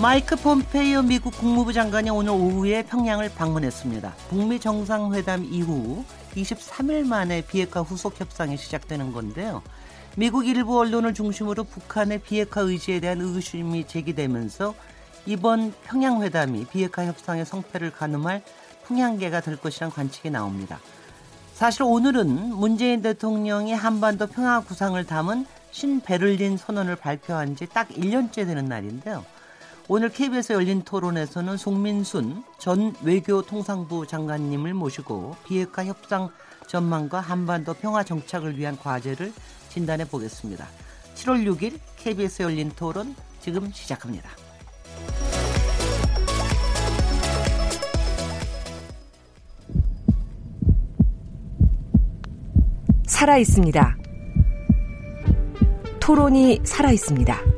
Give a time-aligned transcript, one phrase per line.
[0.00, 4.14] 마이크 폼페이오 미국 국무부 장관이 오늘 오후에 평양을 방문했습니다.
[4.28, 6.04] 북미 정상회담 이후
[6.36, 9.60] 23일 만에 비핵화 후속 협상이 시작되는 건데요.
[10.16, 14.74] 미국 일부 언론을 중심으로 북한의 비핵화 의지에 대한 의구심이 제기되면서
[15.26, 18.42] 이번 평양 회담이 비핵화 협상의 성패를 가늠할
[18.84, 20.78] 풍향계가 될 것이란 관측이 나옵니다.
[21.54, 28.66] 사실 오늘은 문재인 대통령이 한반도 평화 구상을 담은 신베를린 선언을 발표한 지 딱 1년째 되는
[28.66, 29.24] 날인데요.
[29.90, 36.28] 오늘 KBS 열린 토론에서는 송민순 전 외교통상부 장관님을 모시고 비핵화 협상
[36.66, 39.32] 전망과 한반도 평화 정착을 위한 과제를
[39.70, 40.66] 진단해 보겠습니다.
[41.14, 44.28] 7월 6일 KBS 열린 토론 지금 시작합니다.
[53.06, 53.96] 살아 있습니다.
[55.98, 57.57] 토론이 살아 있습니다.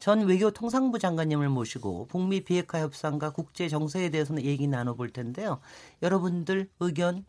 [0.00, 5.60] 전 외교통상부 장관님을 모시고 북미 비핵화 협상과 국제 정세에 대해서는 얘기 나눠볼 텐데요.
[6.02, 7.26] 여러분들 의견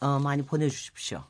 [0.00, 1.24] 어, 많이 보내주십시오.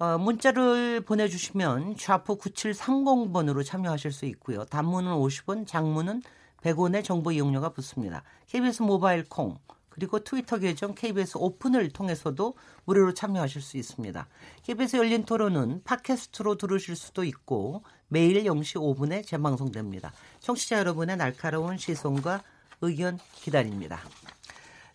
[0.00, 4.64] 어, 문자를 보내주시면 샤프 9730번으로 참여하실 수 있고요.
[4.64, 6.22] 단문은 50원, 장문은
[6.62, 8.24] 100원의 정보 이용료가 붙습니다.
[8.48, 9.58] KBS 모바일 콩
[9.90, 14.26] 그리고 트위터 계정 KBS 오픈을 통해서도 무료로 참여하실 수 있습니다.
[14.62, 20.12] KBS 열린 토론은 팟캐스트로 들으실 수도 있고 매일 0시 5분에 재방송됩니다.
[20.40, 22.42] 청취자 여러분의 날카로운 시선과
[22.80, 24.00] 의견 기다립니다.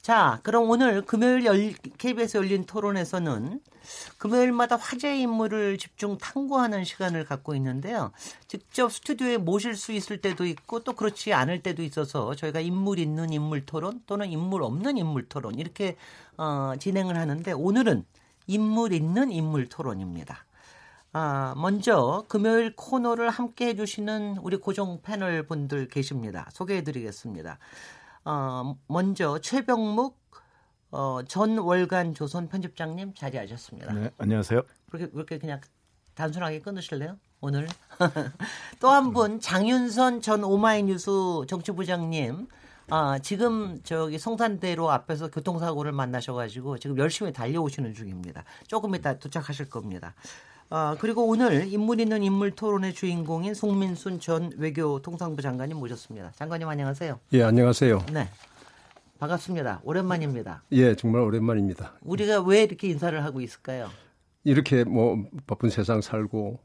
[0.05, 3.59] 자, 그럼 오늘 금요일 열, KBS 열린 토론에서는
[4.19, 8.11] 금요일마다 화제 인물을 집중 탐구하는 시간을 갖고 있는데요.
[8.47, 13.33] 직접 스튜디오에 모실 수 있을 때도 있고 또 그렇지 않을 때도 있어서 저희가 인물 있는
[13.33, 15.97] 인물 토론 또는 인물 없는 인물 토론 이렇게
[16.37, 18.05] 어, 진행을 하는데 오늘은
[18.45, 20.45] 인물 있는 인물 토론입니다.
[21.13, 26.47] 아, 먼저 금요일 코너를 함께 해주시는 우리 고정 패널 분들 계십니다.
[26.51, 27.57] 소개해 드리겠습니다.
[28.25, 30.17] 어, 먼저 최병묵
[30.91, 33.93] 어, 전 월간 조선 편집장님 자리하셨습니다.
[33.93, 34.61] 네, 안녕하세요.
[34.89, 35.61] 그렇게 그렇게 그냥
[36.15, 37.17] 단순하게 끊으실래요?
[37.41, 37.67] 오늘
[38.79, 41.11] 또 한 분 장윤선 전 오마이뉴스
[41.47, 42.47] 정치부장님
[42.89, 48.43] 아, 지금 저기 성산대로 앞에서 교통사고를 만나셔가지고 지금 열심히 달려오시는 중입니다.
[48.67, 50.13] 조금 이따 도착하실 겁니다.
[50.69, 56.31] 아, 그리고 오늘 인물 있는 인물 토론의 주인공인 송민순 전 외교통상부 장관님 모셨습니다.
[56.35, 57.19] 장관님 안녕하세요.
[57.33, 58.05] 예, 안녕하세요.
[58.11, 58.27] 네.
[59.19, 59.81] 반갑습니다.
[59.83, 60.63] 오랜만입니다.
[60.71, 61.93] 예, 정말 오랜만입니다.
[62.01, 63.89] 우리가 왜 이렇게 인사를 하고 있을까요?
[64.43, 66.59] 이렇게 뭐 바쁜 세상 살고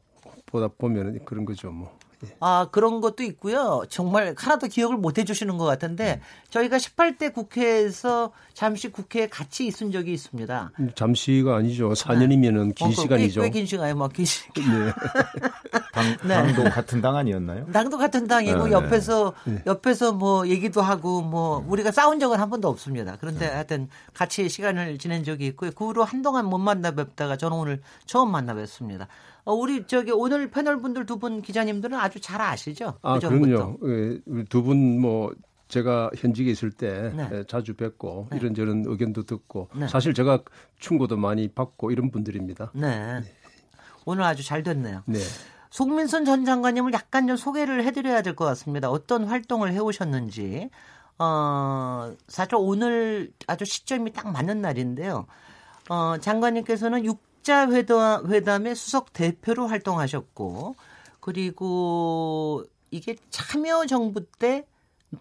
[0.47, 1.97] 보다 보면 그런 거죠, 뭐.
[2.25, 2.37] 예.
[2.41, 3.83] 아, 그런 것도 있고요.
[3.89, 6.51] 정말 하나도 기억을 못 해주시는 것 같은데 음.
[6.51, 10.73] 저희가 18대 국회에서 잠시 국회에 같이 있은 적이 있습니다.
[10.95, 11.91] 잠시가 아니죠.
[11.91, 13.43] 4년이면은 긴 어, 시간이죠.
[13.43, 13.97] 꽤, 긴 시간이에요.
[13.97, 14.65] 뭐긴 시간.
[14.85, 14.93] 네.
[15.93, 16.35] 당, 네.
[16.35, 17.67] 당도 같은 당 아니었나요?
[17.73, 18.73] 당도 같은 당이고 네.
[18.73, 19.63] 옆에서 네.
[19.67, 23.17] 옆에서 뭐 얘기도 하고 뭐 우리가 싸운 적은 한 번도 없습니다.
[23.21, 23.53] 그런데 네.
[23.53, 25.71] 하여튼 같이 시간을 지낸 적이 있고요.
[25.75, 29.09] 그 후로 한동안 못 만나 뵙다가 저는 오늘 처음 만나 뵙습니다.
[29.45, 32.95] 어, 우리 저기 오늘 패널 분들 두 분 기자님들은 아주 잘 아시죠?
[33.03, 33.79] 아, 그 그럼요.
[33.85, 35.33] 예, 두분 뭐
[35.69, 37.29] 제가 현직에 있을 때 네.
[37.33, 38.39] 예, 자주 뵙고 네.
[38.39, 39.87] 이런저런 의견도 듣고 네.
[39.89, 40.43] 사실 제가
[40.79, 42.73] 충고도 많이 받고 이런 분들입니다.
[42.75, 43.21] 네.
[43.21, 43.35] 네.
[44.05, 45.03] 오늘 아주 잘 됐네요.
[45.07, 45.19] 네.
[45.71, 48.91] 송민선 전 장관님을 약간 좀 소개를 해드려야 될 것 같습니다.
[48.91, 50.69] 어떤 활동을 해오셨는지.
[51.19, 55.27] 어, 사실 오늘 아주 시점이 딱 맞는 날인데요.
[55.89, 60.75] 어, 장관님께서는 6 국자 회담의 수석 대표로 활동하셨고
[61.21, 64.67] 그리고 이게 참여 정부 때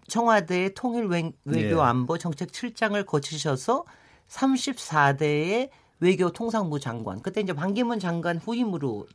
[0.06, 1.08] 청와대의 통일
[1.44, 3.84] 외교 안보 정책 7장을 거치셔서
[4.28, 5.70] 34대의
[6.00, 9.06] 외교 통상부 장관 그때 이제 반기문 장관 후임으로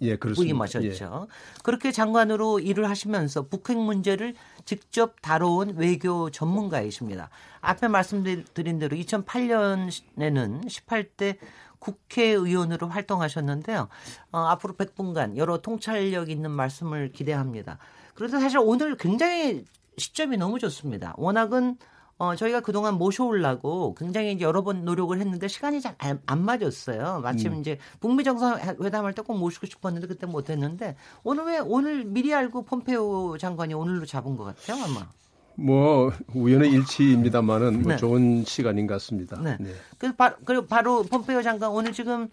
[0.00, 1.26] 예, 부임하셨죠.
[1.28, 1.32] 예.
[1.64, 4.34] 그렇게 장관으로 일을 하시면서 북핵 문제를
[4.64, 7.28] 직접 다뤄온 외교 전문가이십니다.
[7.60, 11.38] 앞에 말씀드린 대로 2008년에는 18대
[11.82, 13.88] 국회의원으로 활동하셨는데요.
[14.32, 17.78] 어, 앞으로 100분간 여러 통찰력 있는 말씀을 기대합니다.
[18.14, 19.64] 그런데 사실 오늘 굉장히
[19.98, 21.14] 시점이 너무 좋습니다.
[21.18, 21.76] 워낙은
[22.18, 27.20] 어, 저희가 그동안 모셔오려고 굉장히 이제 여러 번 노력을 했는데 시간이 잘안 맞았어요.
[27.20, 27.60] 마침 음.
[27.60, 30.94] 이제 북미 정상회담할 때 꼭 모시고 싶었는데 그때 못 했는데
[31.24, 35.08] 오늘 왜 오늘 미리 알고 폼페오 장관이 오늘로 잡은 것 같아요, 아마.
[35.54, 37.96] 뭐 우연의 일치입니다만은 뭐 네.
[37.96, 39.40] 좋은 시간인 것 같습니다.
[39.40, 39.56] 네.
[39.60, 39.70] 네.
[39.98, 42.28] 그래서 바, 그리고 바로 폼페이오 장관 오늘 지금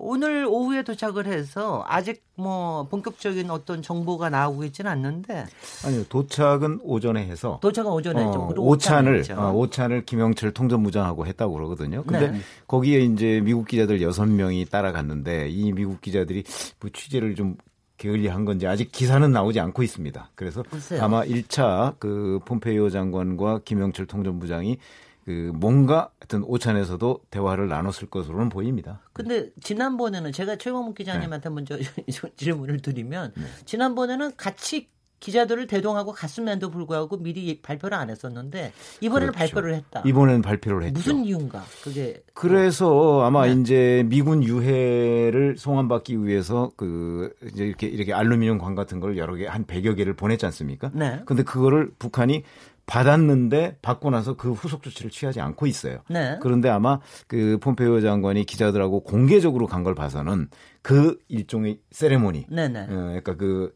[0.00, 5.46] 오늘 오후에 도착을 해서 아직 뭐 본격적인 어떤 정보가 나오고 있지는 않는데
[5.84, 8.54] 아니요 도착은 오전에 해서 도착은 오전에 어.
[8.56, 12.04] 오찬을 어, 오찬을 김영철 통전부장하고 했다고 그러거든요.
[12.04, 12.38] 근데 네.
[12.68, 16.44] 거기에 이제 미국 기자들 여섯 명이 따라갔는데 이 미국 기자들이
[16.78, 17.56] 뭐 취재를 좀
[17.98, 20.30] 게을리한 건지 아직 기사는 나오지 않고 있습니다.
[20.34, 21.02] 그래서 글쎄요.
[21.02, 24.78] 아마 1차 그 폼페이오 장관과 김영철 통전부장이
[25.24, 29.02] 그 뭔가 하여튼 오찬에서도 대화를 나눴을 것으로는 보입니다.
[29.12, 31.54] 근데 지난번에는 제가 최광문 기자님한테 네.
[31.54, 31.78] 먼저
[32.36, 33.44] 질문을 드리면 네.
[33.66, 34.88] 지난번에는 같이
[35.20, 39.52] 기자들을 대동하고 갔음에도 불구하고 미리 발표를 안 했었는데 이번에는 그렇죠.
[39.52, 40.02] 발표를 했다.
[40.06, 40.92] 이번에는 발표를 했죠.
[40.94, 41.64] 무슨 이유인가?
[41.82, 43.52] 그게 그래서 아마 네.
[43.54, 49.46] 이제 미군 유해를 송환받기 위해서 그 이제 이렇게 이렇게 알루미늄 관 같은 걸 여러 개
[49.48, 50.90] 한 100여 개를 보냈지 않습니까?
[50.94, 51.20] 네.
[51.24, 52.44] 근데 그거를 북한이
[52.86, 55.98] 받았는데 받고 나서 그 후속 조치를 취하지 않고 있어요.
[56.08, 56.38] 네.
[56.40, 60.48] 그런데 아마 그 폼페이오 장관이 기자들하고 공개적으로 간 걸 봐서는
[60.82, 62.80] 그 일종의 세레모니, 네, 네.
[62.82, 63.72] 어, 그러니까 그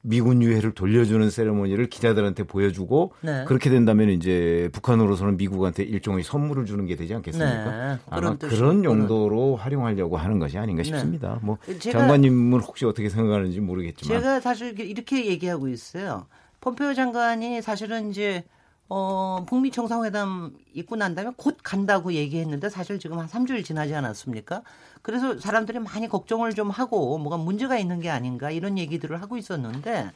[0.00, 3.44] 미군 유해를 돌려주는 세레모니를 기자들한테 보여주고 네.
[3.46, 7.94] 그렇게 된다면 이제 북한으로서는 미국한테 일종의 선물을 주는 게 되지 않겠습니까?
[7.94, 7.98] 네.
[8.10, 10.88] 아마 그런 용도로 활용하려고 하는 것이 아닌가 네.
[10.88, 11.38] 싶습니다.
[11.42, 16.26] 뭐 장관님은 혹시 어떻게 생각하는지 모르겠지만 제가 사실 이렇게 얘기하고 있어요.
[16.60, 18.44] 폼페오 장관이 사실은 이제
[18.88, 24.62] 어, 북미 정상회담 있고 난 다음에 곧 간다고 얘기했는데 사실 지금 한 3주일 지나지 않았습니까?
[25.02, 30.10] 그래서 사람들이 많이 걱정을 좀 하고 뭐가 문제가 있는 게 아닌가 이런 얘기들을 하고 있었는데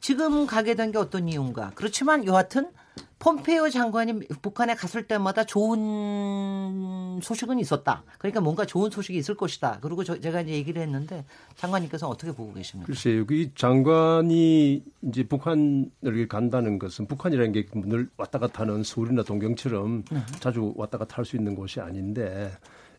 [0.00, 1.72] 지금 가게 된 게 어떤 이유인가?
[1.74, 2.70] 그렇지만 여하튼
[3.18, 8.04] 폼페이오 장관이 북한에 갔을 때마다 좋은 소식은 있었다.
[8.18, 9.78] 그러니까 뭔가 좋은 소식이 있을 것이다.
[9.80, 11.24] 그리고 저, 제가 이제 얘기를 했는데
[11.56, 12.86] 장관님께서 어떻게 보고 계십니까?
[12.86, 13.24] 글쎄요.
[13.30, 20.20] 이 장관이 이제 북한을 간다는 것은 북한이라는 게 늘 왔다 갔다 하는 서울이나 동경처럼 네.
[20.40, 22.52] 자주 왔다 갔다 할 수 있는 곳이 아닌데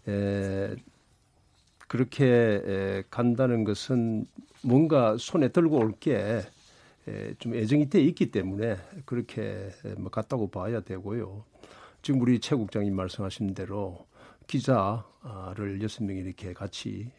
[0.08, 0.76] 에,
[1.88, 2.26] 그렇게
[2.66, 4.26] 에, 간다는 것은
[4.62, 6.42] 뭔가 손에 들고 올 게
[7.40, 8.76] 좀 애정이 돼 있기 때문에
[9.06, 11.42] 그렇게 뭐 갔다고 봐야 되고요.
[12.02, 14.06] 지금 우리 최 국장님 말씀하신 대로
[14.48, 17.10] 기자를 여섯 명이 이렇게 같이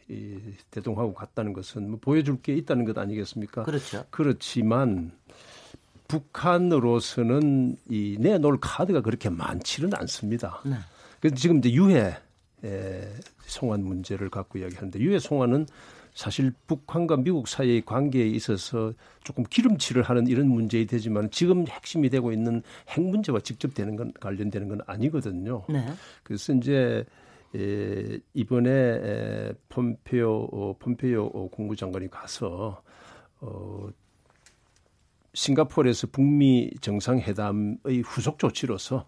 [0.69, 3.63] 대동하고 갔다는 것은 뭐 보여줄 게 있다는 것 아니겠습니까?
[3.63, 4.05] 그렇죠.
[4.11, 5.11] 그렇지만
[6.07, 10.61] 북한으로서는 이 내놓을 카드가 그렇게 많지는 않습니다.
[10.65, 10.75] 네.
[11.19, 12.15] 그래서 지금 이제 유해
[13.41, 15.67] 송환 문제를 갖고 이야기하는데 유해 송환은
[16.13, 22.31] 사실 북한과 미국 사이의 관계에 있어서 조금 기름칠을 하는 이런 문제이 되지만 지금 핵심이 되고
[22.31, 25.63] 있는 핵 문제와 직접 되는 건 관련되는 건 아니거든요.
[25.69, 25.85] 네.
[26.23, 27.05] 그래서 이제
[27.55, 32.81] 에, 이번에 에, 폼페오 어, 폼페이오 국무장관이 가서
[33.39, 33.89] 어,
[35.33, 39.07] 싱가포르에서 북미 정상회담의 후속 조치로서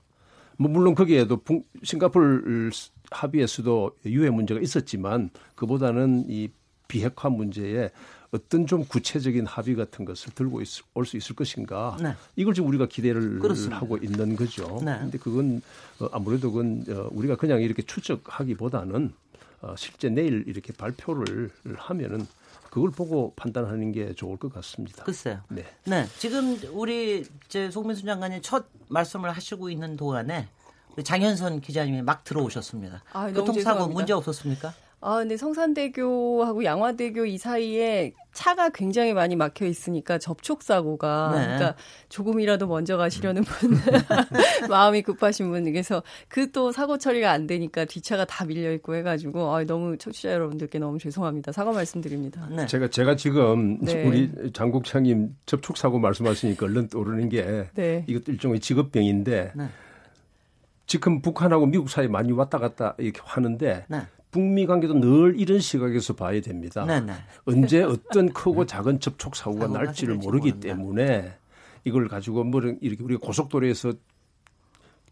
[0.61, 2.69] 뭐 물론 거기에도 북, 싱가포르
[3.09, 6.49] 합의에서도 유해 문제가 있었지만 그보다는 이
[6.87, 7.89] 비핵화 문제에
[8.31, 10.61] 어떤 좀 구체적인 합의 같은 것을 들고
[10.93, 11.97] 올 수 있을 것인가.
[12.01, 12.13] 네.
[12.35, 13.77] 이걸 지금 우리가 기대를 그렇습니다.
[13.77, 14.79] 하고 있는 거죠.
[14.85, 14.97] 네.
[14.99, 15.61] 근데 그건
[15.99, 19.11] 어, 아무래도 그건 어, 우리가 그냥 이렇게 추적하기보다는
[19.63, 22.25] 어, 실제 내일 이렇게 발표를 하면은
[22.71, 25.03] 그걸 보고 판단하는 게 좋을 것 같습니다.
[25.03, 25.41] 글쎄요.
[25.49, 25.65] 네.
[25.83, 26.07] 네.
[26.17, 30.47] 지금 우리 이제 송민수 장관이 첫 말씀을 하시고 있는 동안에
[31.03, 33.03] 장현선 기자님이 막 들어오셨습니다.
[33.11, 34.73] 아, 교통사고 문제 없었습니까?
[35.01, 41.45] 아, 근데 성산대교하고 양화대교 이 사이에 차가 굉장히 많이 막혀 있으니까 접촉 사고가 네.
[41.45, 41.75] 그러니까
[42.07, 43.71] 조금이라도 먼저 가시려는 분
[44.69, 49.53] 마음이 급하신 분 그래서 그 또 사고 처리가 안 되니까 뒷차가 다 밀려 있고 해가지고
[49.55, 52.47] 아, 너무 청취자 여러분들께 너무 죄송합니다 사과 말씀드립니다.
[52.51, 52.65] 네.
[52.65, 54.05] 제가 제가 지금 네.
[54.05, 58.03] 우리 장국창님 접촉 사고 말씀하시니까 얼른 떠오르는 게 네.
[58.07, 59.53] 이것도 일종의 직업병인데.
[59.55, 59.65] 네.
[60.87, 64.01] 지금 북한하고 미국 사이 많이 왔다 갔다 이렇게 하는데 네.
[64.31, 66.85] 북미 관계도 늘 이런 시각에서 봐야 됩니다.
[66.85, 67.05] 네네.
[67.05, 67.13] 네.
[67.45, 70.67] 언제 어떤 크고 작은 접촉 사고가 날지를 모르기 모른다.
[70.69, 71.33] 때문에
[71.83, 73.93] 이걸 가지고 뭐 이렇게 우리가 고속도로에서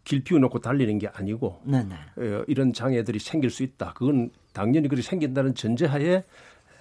[0.04, 1.94] 길 비워놓고 달리는 게 아니고 네네.
[2.16, 2.34] 네.
[2.34, 3.92] 어, 이런 장애들이 생길 수 있다.
[3.94, 6.24] 그건 당연히 그렇게 생긴다는 전제하에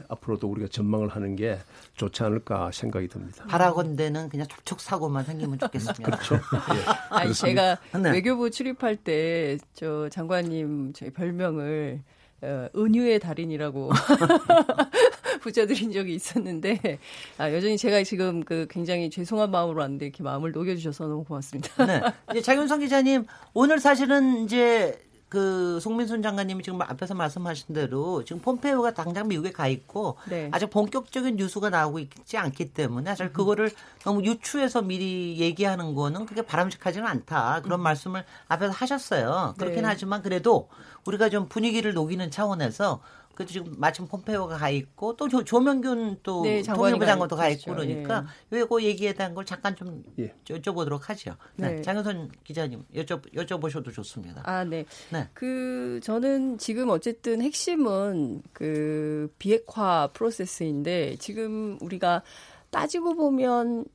[0.07, 1.59] 앞으로도 우리가 전망을 하는 게
[1.95, 3.43] 좋지 않을까 생각이 듭니다.
[3.49, 6.01] 바라건대는 그냥 접촉 사고만 생기면 좋겠습니다.
[6.03, 6.35] 그렇죠.
[6.35, 8.11] 예, 아니 제가 네.
[8.11, 13.89] 외교부 출입할 때 저 장관님 저희 별명을 어, 은유의 달인이라고
[15.41, 16.99] 붙여드린 적이 있었는데
[17.37, 21.85] 아, 여전히 제가 지금 그 굉장히 죄송한 마음으로 왔는데 이렇게 마음을 녹여주셔서 너무 고맙습니다.
[21.85, 22.01] 네.
[22.31, 24.97] 이제 장윤성 기자님 오늘 사실은 이제
[25.29, 30.49] 그 송민순 장관님이 지금 앞에서 말씀하신 대로 지금 폼페이오가 당장 미국에 가 있고 네.
[30.51, 33.71] 아직 본격적인 뉴스가 나오고 있지 않기 때문에 사실 그거를
[34.03, 37.83] 너무 유추해서 미리 얘기하는 거는 그게 바람직하지는 않다 그런 음.
[37.83, 39.53] 말씀을 앞에서 하셨어요.
[39.59, 39.87] 그렇긴 네.
[39.87, 40.67] 하지만 그래도
[41.05, 42.99] 우리가 좀 분위기를 녹이는 차원에서
[43.39, 47.71] 그래도 지금 마침 폼페오가 가 있고 또 조, 조명균 또 네, 통일부 장관도 가 있고
[47.73, 48.59] 그러니까 예.
[48.59, 50.35] 요거 얘기에 대한 걸 잠깐 좀 예.
[50.43, 51.37] 여쭤보도록 하죠.
[51.55, 51.75] 네.
[51.75, 51.81] 네.
[51.81, 54.43] 장현선 기자님 여쭤 여쭤보셔도 좋습니다.
[54.45, 54.83] 아, 네.
[55.09, 55.29] 네.
[55.33, 62.23] 그 저는 지금 어쨌든 핵심은 그 비핵화 프로세스인데 지금 우리가
[62.71, 63.85] 따지고 보면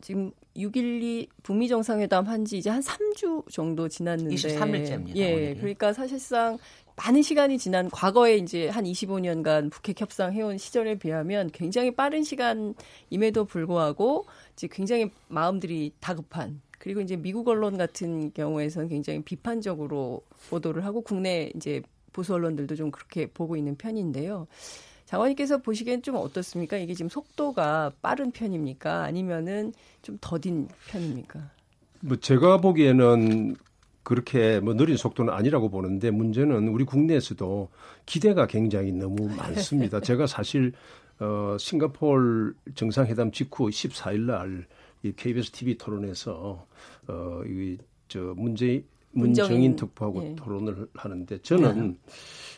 [0.00, 5.14] 지금 6.12 북미 정상회담 한 지 이제 한 3주 정도 지났는데 23일째입니다.
[5.16, 5.32] 예.
[5.34, 5.54] 오늘이.
[5.56, 6.58] 그러니까 사실상
[6.96, 13.44] 많은 시간이 지난 과거에 이제 한 25년간 북핵 협상 해온 시절에 비하면 굉장히 빠른 시간임에도
[13.44, 21.02] 불구하고 이제 굉장히 마음들이 다급한 그리고 이제 미국 언론 같은 경우에서는 굉장히 비판적으로 보도를 하고
[21.02, 24.46] 국내 이제 보수 언론들도 좀 그렇게 보고 있는 편인데요.
[25.04, 26.76] 장관님께서 보시기엔 좀 어떻습니까?
[26.78, 29.04] 이게 지금 속도가 빠른 편입니까?
[29.04, 29.72] 아니면은
[30.02, 31.50] 좀 더딘 편입니까?
[32.00, 33.56] 뭐 제가 보기에는
[34.06, 37.68] 그렇게 뭐 느린 속도는 아니라고 보는데 문제는 우리 국내에서도
[38.06, 40.00] 기대가 굉장히 너무 많습니다.
[40.00, 40.72] 제가 사실
[41.18, 44.66] 어 싱가폴 정상회담 직후 14일 날
[45.06, 46.66] 이 KBS TV 토론에서
[47.06, 48.82] 어이저 문재
[49.12, 50.34] 문정인 특보하고 예.
[50.36, 51.96] 토론을 하는데 저는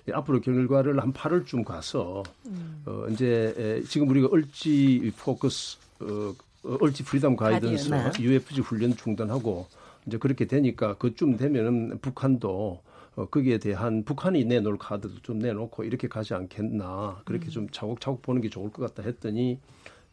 [0.07, 0.13] 네.
[0.13, 2.83] 앞으로 결과를 한 8월쯤 가서 음.
[2.87, 6.35] 어 이제 지금 우리가 얼지 포커스 어
[6.81, 8.11] 을지 Freedom Guardian 네.
[8.19, 9.67] UFG 훈련 중단하고
[10.09, 12.83] 이제 그렇게 되니까 그쯤 되면은 북한도
[13.17, 17.51] 어, 거기에 대한 북한이 내놓을 카드도 좀 내놓고 이렇게 가지 않겠나 그렇게 음.
[17.51, 19.61] 좀 차곡차곡 보는 게 좋을 것 같다 했더니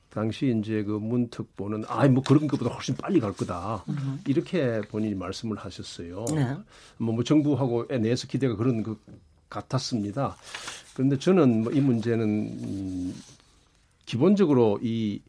[0.10, 4.20] 당시 이제 그 문특보는 아이 뭐 그런 것보다 훨씬 빨리 갈 거다 음.
[4.28, 6.26] 이렇게 본인이 말씀을 하셨어요.
[6.34, 6.56] 네.
[6.98, 8.98] 뭐, 뭐 정부하고 내에서 기대가 그런 것
[9.50, 10.36] 같았습니다.
[10.94, 13.16] 그런데 저는 뭐 이 문제는 음,
[14.06, 15.22] 기본적으로 이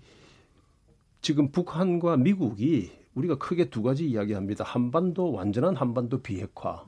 [1.20, 4.64] 지금 북한과 미국이 우리가 크게 두 가지 이야기합니다.
[4.64, 6.85] 한반도 완전한 한반도 비핵화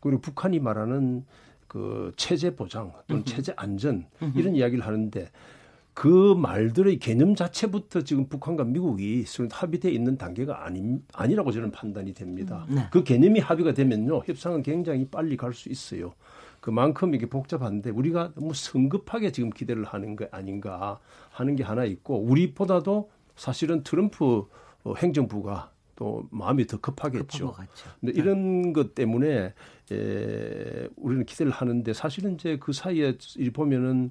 [0.00, 1.24] 그리고 북한이 말하는
[1.66, 5.30] 그 체제 보장 또는 체제 안전 이런 이야기를 하는데
[5.94, 12.66] 그 말들의 개념 자체부터 지금 북한과 미국이 합의돼 있는 단계가 아니, 아니라고 저는 판단이 됩니다.
[12.68, 12.86] 네.
[12.90, 16.14] 그 개념이 합의가 되면요 협상은 굉장히 빨리 갈 수 있어요.
[16.60, 21.00] 그만큼 이게 복잡한데 우리가 너무 성급하게 지금 기대를 하는 게 아닌가
[21.30, 24.46] 하는 게 하나 있고 우리보다도 사실은 트럼프
[24.84, 27.54] 어, 행정부가 또 마음이 더 급하겠죠.
[28.00, 28.18] 근데 네.
[28.18, 29.54] 이런 것 때문에
[29.92, 34.10] 에, 우리는 기대를 하는데 사실은 이제 그 사이에 이 보면은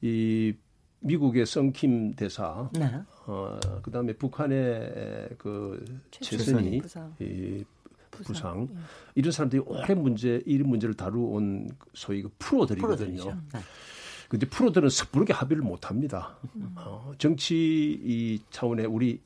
[0.00, 0.52] 이
[1.00, 3.02] 미국의 썬킴 대사, 네.
[3.26, 7.14] 어, 그다음에 북한의 그 최선희 부상.
[7.20, 7.64] 이
[8.10, 8.68] 부상.
[8.70, 8.76] 예.
[9.14, 13.24] 이런 사람들이 오래 문제 이런 문제를 다루온 소위 그 프로들이거든요.
[13.52, 13.60] 네.
[14.28, 16.36] 근데 프로들은 섣부르게 합의를 못 합니다.
[16.56, 16.72] 음.
[16.76, 19.20] 어, 정치 이 차원에 우리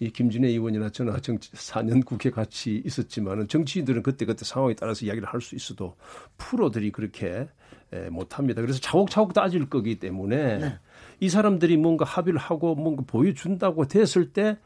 [0.00, 5.40] 이 김진애 의원이나 저나 정치 4년 국회 같이 있었지만은 정치인들은 그때그때 상황에 따라서 이야기를 할
[5.40, 5.96] 수 있어도
[6.36, 7.48] 프로들이 그렇게
[7.92, 8.60] 에, 못합니다.
[8.60, 10.78] 그래서 차곡차곡 따질 거기 때문에 네.
[11.20, 14.58] 이 사람들이 뭔가 합의를 하고 뭔가 보여준다고 됐을 때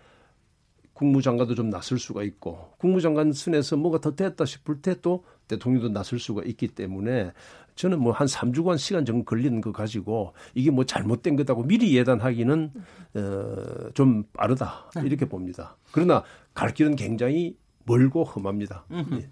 [0.94, 6.18] 국무장관도 좀 나설 수가 있고 국무장관 순에서 뭐가 더 됐다 싶을 때 또 대통령도 나설
[6.18, 7.32] 수가 있기 때문에
[7.75, 12.71] 저는 뭐 한 3주간 시간 정도 걸리는 거 가지고 이게 뭐 잘못된 거다고 미리 예단하기는
[13.14, 15.76] 어, 좀 빠르다 이렇게 봅니다.
[15.93, 16.23] 그러나
[16.55, 18.85] 갈 길은 굉장히 멀고 험합니다.
[18.93, 19.29] 예.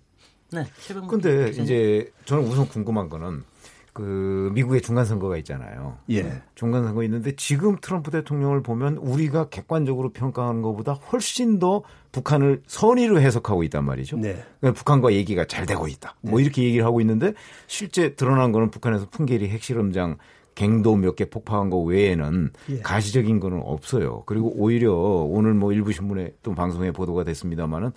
[0.52, 0.64] 네.
[1.08, 3.44] 근데 이제 저는 우선 궁금한 거는
[3.92, 5.98] 그 미국의 중간 선거가 있잖아요.
[6.10, 6.42] 예.
[6.54, 11.82] 중간 선거 있는데 지금 트럼프 대통령을 보면 우리가 객관적으로 평가하는 것보다 훨씬 더
[12.12, 14.16] 북한을 선의로 해석하고 있단 말이죠.
[14.16, 14.42] 네.
[14.60, 16.14] 그러니까 북한과 얘기가 잘 되고 있다.
[16.20, 16.30] 뭐 네.
[16.30, 17.34] 뭐 이렇게 얘기를 하고 있는데
[17.66, 20.18] 실제 드러난 거는 북한에서 풍계리 핵실험장
[20.54, 22.78] 갱도 몇 개 폭파한 거 외에는 예.
[22.80, 24.24] 가시적인 거는 없어요.
[24.26, 27.92] 그리고 오히려 오늘 뭐 일부 신문에 또 방송에 보도가 됐습니다마는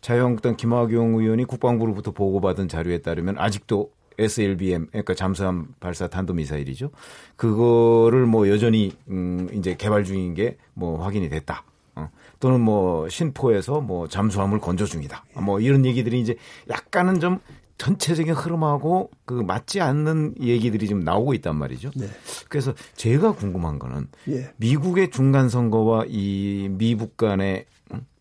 [0.00, 6.90] 자유한국당 김학용 의원이 국방부로부터 보고받은 자료에 따르면 아직도 SLBM 그러니까 잠수함 발사 탄도 미사일이죠.
[7.36, 11.64] 그거를 뭐 여전히 음 이제 개발 중인 게 뭐 확인이 됐다.
[11.94, 12.10] 어.
[12.38, 15.24] 또는 뭐 신포에서 뭐 잠수함을 건조 중이다.
[15.42, 16.36] 뭐 이런 얘기들이 이제
[16.68, 17.38] 약간은 좀
[17.78, 21.90] 전체적인 흐름하고 그 맞지 않는 얘기들이 좀 나오고 있단 말이죠.
[21.96, 22.06] 네.
[22.48, 24.50] 그래서 제가 궁금한 거는 예.
[24.56, 27.64] 미국의 중간 선거와 이 미북 간의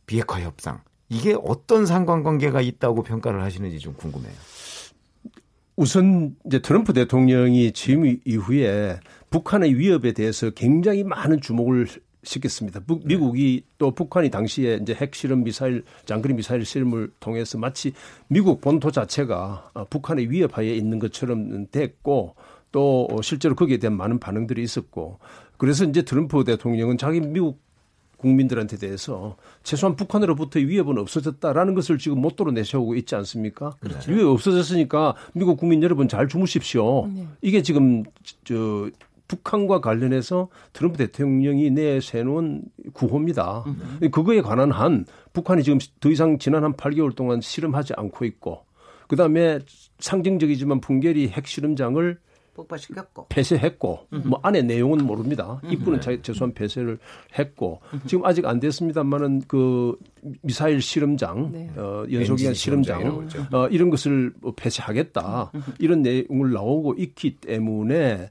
[0.06, 4.34] 비핵화 협상 이게 어떤 상관관계가 있다고 평가를 하시는지 좀 궁금해요.
[5.76, 11.88] 우선 이제 트럼프 대통령이 취임 이후에 북한의 위협에 대해서 굉장히 많은 주목을
[12.24, 12.80] 시켰습니다.
[12.80, 13.16] 북, 네.
[13.16, 17.94] 미국이 또 북한이 당시에 이제 핵실험 미사일 장거리 미사일 실험을 통해서 마치
[18.28, 22.36] 미국 본토 자체가 어, 북한의 위협하에 있는 것처럼 됐고
[22.72, 25.20] 또 실제로 거기에 대한 많은 반응들이 있었고
[25.58, 27.65] 그래서 이제 트럼프 대통령은 자기 미국
[28.18, 33.76] 국민들한테 대해서 최소한 북한으로부터의 위협은 없어졌다라는 것을 지금 못도로 내세우고 있지 않습니까?
[33.80, 34.12] 그렇죠.
[34.12, 37.08] 위협 없어졌으니까 미국 국민 여러분 잘 주무십시오.
[37.08, 37.28] 네.
[37.42, 38.04] 이게 지금
[38.44, 38.90] 저
[39.28, 43.64] 북한과 관련해서 트럼프 대통령이 내세놓은 구호입니다.
[43.66, 44.10] 음.
[44.12, 48.66] 그거에 관한 한 북한이 지금 더 이상 지난 한 8개월 동안 실험하지 않고 있고
[49.08, 49.60] 그다음에
[50.00, 52.20] 상징적이지만 풍계리 핵실험장을
[52.56, 54.28] 폭파시켰고 폐쇄했고 음흠.
[54.28, 55.62] 뭐 안에 내용은 모릅니다.
[55.70, 56.22] 입구는 네.
[56.22, 56.98] 최소한 폐쇄를
[57.38, 58.08] 했고 음흠.
[58.08, 59.98] 지금 아직 안 됐습니다만은 그
[60.42, 61.70] 미사일 실험장 네.
[61.76, 68.30] 어, 연소기한 실험장 어, 이런 것을 뭐 폐쇄하겠다 이런 내용을 나오고 있기 때문에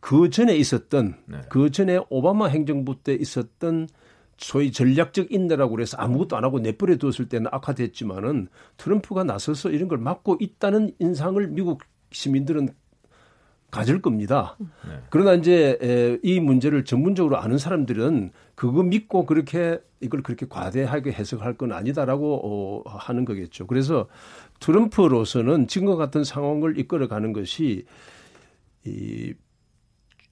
[0.00, 1.40] 그 전에 있었던 네.
[1.48, 3.88] 그 전에 오바마 행정부 때 있었던
[4.38, 9.98] 소위 전략적 인내라고 그래서 아무것도 안 하고 내버려 두었을 때는 악화됐지만은 트럼프가 나서서 이런 걸
[9.98, 11.80] 막고 있다는 인상을 미국
[12.12, 12.68] 시민들은
[13.70, 14.56] 가질 겁니다.
[14.58, 15.00] 네.
[15.10, 21.72] 그러나 이제 이 문제를 전문적으로 아는 사람들은 그거 믿고 그렇게 이걸 그렇게 과대하게 해석할 건
[21.72, 23.66] 아니다라고 어, 하는 거겠죠.
[23.66, 24.08] 그래서
[24.60, 27.84] 트럼프로서는 지금과 같은 상황을 이끌어가는 것이
[28.84, 29.34] 이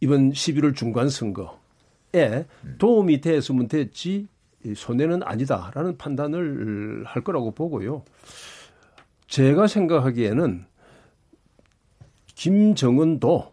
[0.01, 2.47] 이번 11월 중간 선거에
[2.79, 4.29] 도움이 됐으면 됐지
[4.75, 8.05] 손해는 아니다라는 판단을 할 거라고 보고요.
[9.27, 10.67] 제가 생각하기에는
[12.35, 13.53] 김정은도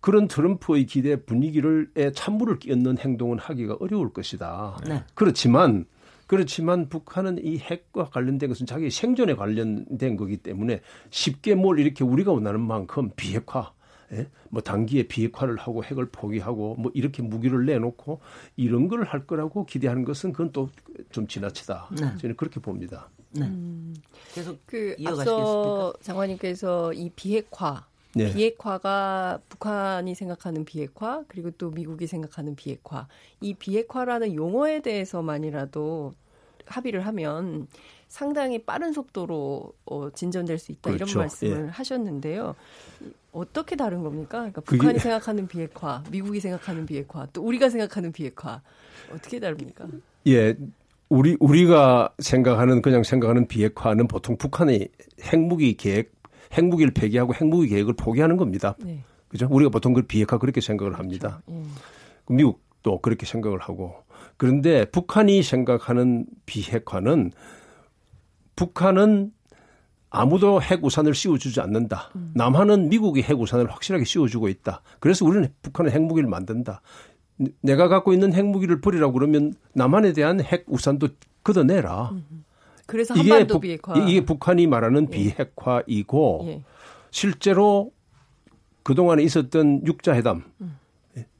[0.00, 4.78] 그런 트럼프의 기대 분위기를 찬물을 끼얹는 행동은 하기가 어려울 것이다.
[4.86, 5.02] 네.
[5.14, 5.86] 그렇지만
[6.26, 12.32] 그렇지만 북한은 이 핵과 관련된 것은 자기 생존에 관련된 거기 때문에 쉽게 뭘 이렇게 우리가
[12.32, 13.72] 원하는 만큼 비핵화
[14.12, 14.26] 예?
[14.50, 18.20] 뭐 단기에 비핵화를 하고 핵을 포기하고 뭐 이렇게 무기를 내놓고
[18.56, 20.68] 이런 걸 할 거라고 기대하는 것은 그건 또
[21.10, 21.88] 좀 지나치다.
[21.92, 22.16] 네.
[22.18, 23.08] 저는 그렇게 봅니다.
[23.30, 23.42] 네.
[23.46, 23.94] 음,
[24.34, 27.86] 계속 그 앞서 장관님께서 이 비핵화
[28.18, 28.32] 네.
[28.32, 33.06] 비핵화가 북한이 생각하는 비핵화 그리고 또 미국이 생각하는 비핵화
[33.40, 36.12] 이 비핵화라는 용어에 대해서만이라도
[36.66, 37.68] 합의를 하면
[38.08, 41.04] 상당히 빠른 속도로 어, 진전될 수 있다 그렇죠.
[41.04, 41.70] 이런 말씀을 예.
[41.70, 42.54] 하셨는데요.
[43.32, 44.38] 어떻게 다른 겁니까?
[44.38, 44.98] 그러니까 북한이.
[44.98, 48.62] 생각하는 비핵화, 미국이 생각하는 비핵화, 또 우리가 생각하는 비핵화
[49.12, 49.86] 어떻게 다릅니까?
[50.26, 50.56] 예.
[51.10, 54.88] 우리 우리가 생각하는 그냥 생각하는 비핵화는 보통 북한의
[55.22, 56.12] 핵무기 계획,
[56.52, 58.76] 핵무기를 폐기하고 핵무기 계획을 포기하는 겁니다.
[58.82, 59.02] 네.
[59.28, 59.46] 그죠?
[59.50, 61.42] 우리가 보통 그 비핵화 그렇게 생각을 합니다.
[61.46, 61.62] 그렇죠.
[62.30, 62.34] 예.
[62.34, 63.94] 미국도 그렇게 생각을 하고
[64.36, 67.32] 그런데 북한이 생각하는 비핵화는
[68.56, 69.32] 북한은
[70.10, 72.10] 아무도 핵우산을 씌워주지 않는다.
[72.16, 72.30] 음.
[72.34, 74.82] 남한은 미국이 핵우산을 확실하게 씌워주고 있다.
[75.00, 76.80] 그래서 우리는 북한의 핵무기를 만든다.
[77.60, 81.08] 내가 갖고 있는 핵무기를 버리라고 그러면 남한에 대한 핵우산도
[81.44, 82.10] 걷어내라.
[82.12, 82.44] 음.
[82.88, 83.94] 그래서 이게, 북, 비핵화.
[83.98, 85.14] 이게 북한이 말하는 예.
[85.14, 86.62] 비핵화이고 예.
[87.10, 87.92] 실제로
[88.82, 90.78] 그동안에 있었던 육자회담 음.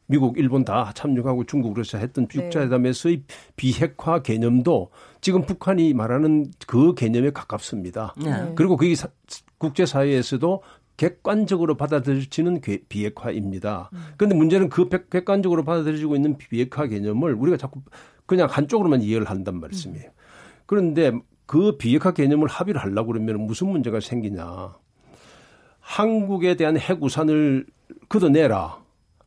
[0.04, 2.44] 미국, 일본 다 참여하고 중국, 러시아 했던 네.
[2.44, 3.22] 육자회담에서의
[3.56, 4.90] 비핵화 개념도
[5.22, 8.14] 지금 북한이 말하는 그 개념에 가깝습니다.
[8.22, 8.52] 네.
[8.54, 8.94] 그리고 그게
[9.56, 10.62] 국제사회에서도
[10.98, 13.88] 객관적으로 받아들여지는 비핵화입니다.
[13.94, 13.98] 음.
[14.18, 17.80] 그런데 문제는 그 객관적으로 받아들여지고 있는 비핵화 개념을 우리가 자꾸
[18.26, 20.10] 그냥 한쪽으로만 이해를 한단 말씀이에요.
[20.66, 21.12] 그런데
[21.48, 24.76] 그 비핵화 개념을 합의를 하려고 그러면 무슨 문제가 생기냐.
[25.80, 27.64] 한국에 대한 핵 우산을
[28.10, 28.78] 걷어내라.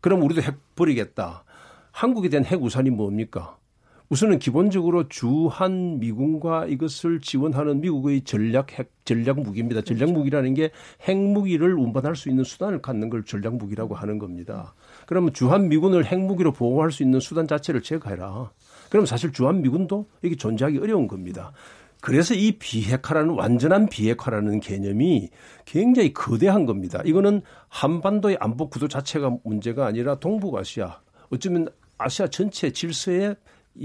[0.02, 1.44] 그럼 우리도 핵 버리겠다.
[1.92, 3.58] 한국에 대한 핵 우산이 뭡니까?
[4.10, 9.82] 우선은 기본적으로 주한 미군과 이것을 지원하는 미국의 전략 핵 전략 무기입니다.
[9.82, 10.20] 전략 그렇죠.
[10.20, 10.70] 무기라는 게
[11.08, 14.76] 핵무기를 운반할 수 있는 수단을 갖는 걸 전략 무기라고 하는 겁니다.
[15.08, 18.52] 그러면 주한 미군을 핵무기로 보호할 수 있는 수단 자체를 제거해라.
[18.92, 21.54] 그럼 사실 주한 미군도 이게 존재하기 어려운 겁니다.
[22.02, 25.30] 그래서 이 비핵화라는 완전한 비핵화라는 개념이
[25.66, 27.02] 굉장히 거대한 겁니다.
[27.06, 33.36] 이거는 한반도의 안보 구도 자체가 문제가 아니라 동북아시아 어쩌면 아시아 전체 질서에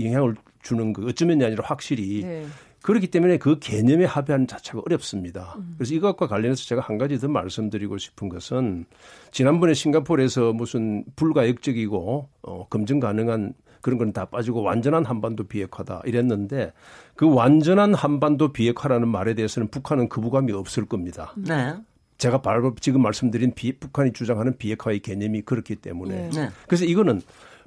[0.01, 2.47] 영향을 주는 거 어쩌면이 아니라 확실히 네.
[2.83, 5.55] 그렇기 때문에 그 개념에 합의하는 자체가 어렵습니다.
[5.59, 5.75] 음.
[5.77, 8.87] 그래서 이것과 관련해서 제가 한 가지 더 말씀드리고 싶은 것은
[9.33, 13.55] 지난번에 싱가포르에서 무슨 불가역적이고 어, 검증 가능한
[13.87, 16.73] 그런 건 다 빠지고 완전한 한반도 비핵화다 이랬는데
[17.15, 21.33] 그 완전한 한반도 비핵화라는 말에 대해서는 북한은 거부감이 없을 겁니다.
[21.37, 21.75] 네.
[22.19, 26.49] 제가 바로 지금 말씀드린 비, 북한이 주장하는 비핵화의 개념이 그렇기 때문에 네.
[26.67, 27.21] 그래서 이거는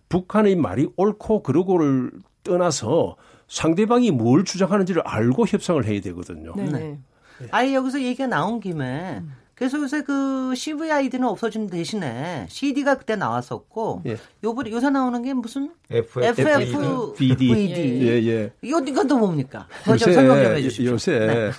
[0.09, 2.11] 북한의 말이 옳고 그르고를
[2.43, 3.15] 떠나서
[3.47, 6.53] 상대방이 뭘 주장하는지를 알고 협상을 해야 되거든요.
[6.57, 6.69] 네.
[6.69, 6.99] 네.
[7.51, 9.31] 아예 여기서 얘기가 나온 김에 음.
[9.59, 14.15] 그래서 요새 그 CVID는 없어진 대신에 CD가 그때 나왔었고 예.
[14.41, 17.49] 요번에 요새 나오는 게 무슨 FFVD.
[18.07, 18.51] 예, 예.
[18.61, 19.67] 이거 이건 또 뭡니까?
[19.85, 20.91] 요새 설명 좀 해주십시오.
[20.93, 21.51] 요새 네.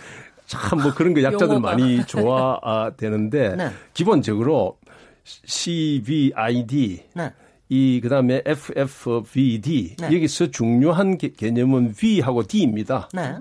[0.47, 1.61] 참뭐 그런 거 약자들 용어가.
[1.61, 3.69] 많이 좋아되는데 네.
[3.93, 4.79] 기본적으로
[5.25, 7.33] CVID 네.
[7.69, 10.07] 이 그다음에 FFVD 네.
[10.07, 13.11] 여기서 중요한 개, 념은 V하고 D입니다.
[13.13, 13.37] 네.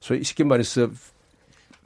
[0.00, 0.88] 소위 쉽게 말해서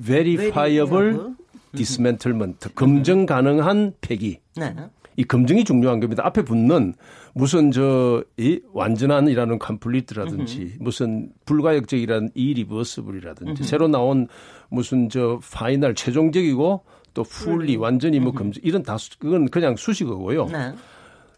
[0.03, 1.35] Verifiable
[1.77, 4.41] dismantlement 검증 가능한 폐기.
[4.57, 4.75] 네.
[5.17, 6.27] 이 검증이 중요한 겁니다.
[6.27, 6.95] 앞에 붙는
[7.35, 14.27] 무슨 저 이 완전한이라는 complete라든지 무슨 불가역적이라는 irreversible이라든지 새로 나온
[14.69, 16.85] 무슨 저 final 최종적이고
[17.15, 20.47] 또 fully 완전히 뭐 검증 이런 다 그건 그냥 수식어고요.
[20.47, 20.75] 네.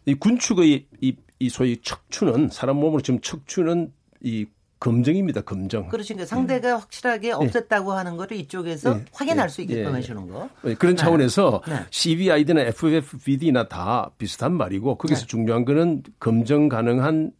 [0.06, 4.46] 이 군축의 이, 이 소위 척추는 사람 몸으로 지금 척추는 이
[4.78, 5.40] 검증입니다.
[5.40, 5.88] 검증.
[5.88, 6.74] 그러니까 상대가 네.
[6.74, 7.96] 확실하게 없앴다고 네.
[7.96, 9.04] 하는 거를 이쪽에서 네.
[9.12, 9.98] 확인할 수 있게끔 네.
[9.98, 10.48] 해주는 거.
[10.78, 11.76] 그런 차원에서 네.
[11.90, 15.26] CVID나 FFVD나 다 비슷한 말이고 거기서 네.
[15.26, 17.32] 중요한 거는 검증 가능한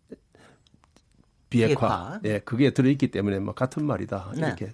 [1.50, 2.18] 비핵화.
[2.18, 2.20] 비핵화.
[2.24, 4.32] 예, 그게 들어있기 때문에 뭐 같은 말이다.
[4.36, 4.72] 이렇게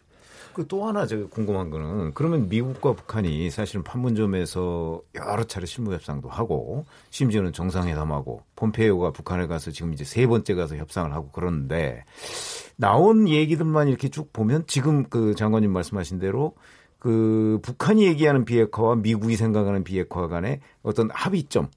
[0.53, 6.29] 그 또 하나 제가 궁금한 거는 그러면 미국과 북한이 사실은 판문점에서 여러 차례 실무 협상도
[6.29, 12.05] 하고 심지어는 정상회담하고 폼페이오가 북한에 가서 지금 이제 세 번째 가서 협상을 하고 그러는데
[12.77, 16.55] 나온 얘기들만 이렇게 쭉 보면 지금 그 장관님 말씀하신 대로
[16.99, 21.69] 그 북한이 얘기하는 비핵화와 미국이 생각하는 비핵화 간의 어떤 합의점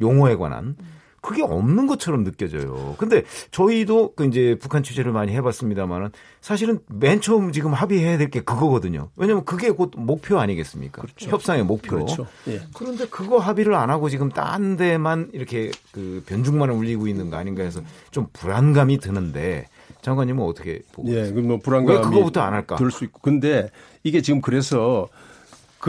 [0.00, 0.76] 용어에 관한
[1.20, 2.94] 그게 없는 것처럼 느껴져요.
[2.98, 8.40] 근데 저희도 그 이제 북한 취재를 많이 해봤습니다만은 사실은 맨 처음 지금 합의해야 될 게
[8.42, 9.08] 그거거든요.
[9.16, 11.02] 왜냐하면 그게 곧 목표 아니겠습니까?
[11.02, 11.30] 그렇죠.
[11.30, 11.96] 협상의 목표.
[11.96, 12.26] 그렇죠.
[12.48, 12.60] 예.
[12.74, 17.62] 그런데 그거 합의를 안 하고 지금 딴 데만 이렇게 그 변죽만을 울리고 있는 거 아닌가
[17.62, 19.66] 해서 좀 불안감이 드는데
[20.02, 22.76] 장관님은 어떻게 보고 예, 뭐 불안감이 왜 그거부터 안 할까?
[22.76, 23.20] 들 수 있고.
[23.22, 23.70] 근데
[24.04, 25.08] 이게 지금 그래서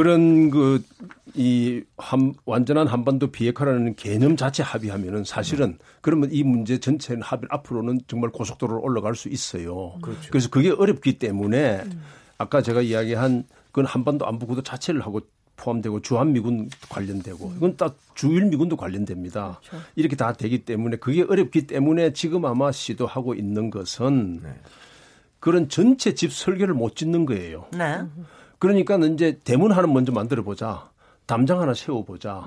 [0.01, 0.81] 그런 그
[1.35, 1.83] 이
[2.45, 8.81] 완전한 한반도 비핵화라는 개념 자체 합의하면은 사실은 그러면 이 문제 전체는 합의 앞으로는 정말 고속도로로
[8.81, 9.93] 올라갈 수 있어요.
[10.01, 10.29] 그렇죠.
[10.31, 11.83] 그래서 그게 어렵기 때문에
[12.37, 15.21] 아까 제가 이야기한 그건 한반도 안보 구도 자체를 하고
[15.55, 19.59] 포함되고 주한미군 관련되고 이건 딱 주일미군도 관련됩니다.
[19.67, 19.85] 그렇죠.
[19.95, 24.49] 이렇게 다 되기 때문에 그게 어렵기 때문에 지금 아마 시도하고 있는 것은 네.
[25.39, 27.67] 그런 전체 집 설계를 못 짓는 거예요.
[27.77, 27.99] 네.
[28.59, 30.91] 그러니까 이제 대문 하나 먼저 만들어 보자.
[31.25, 32.43] 담장 하나 세워 보자.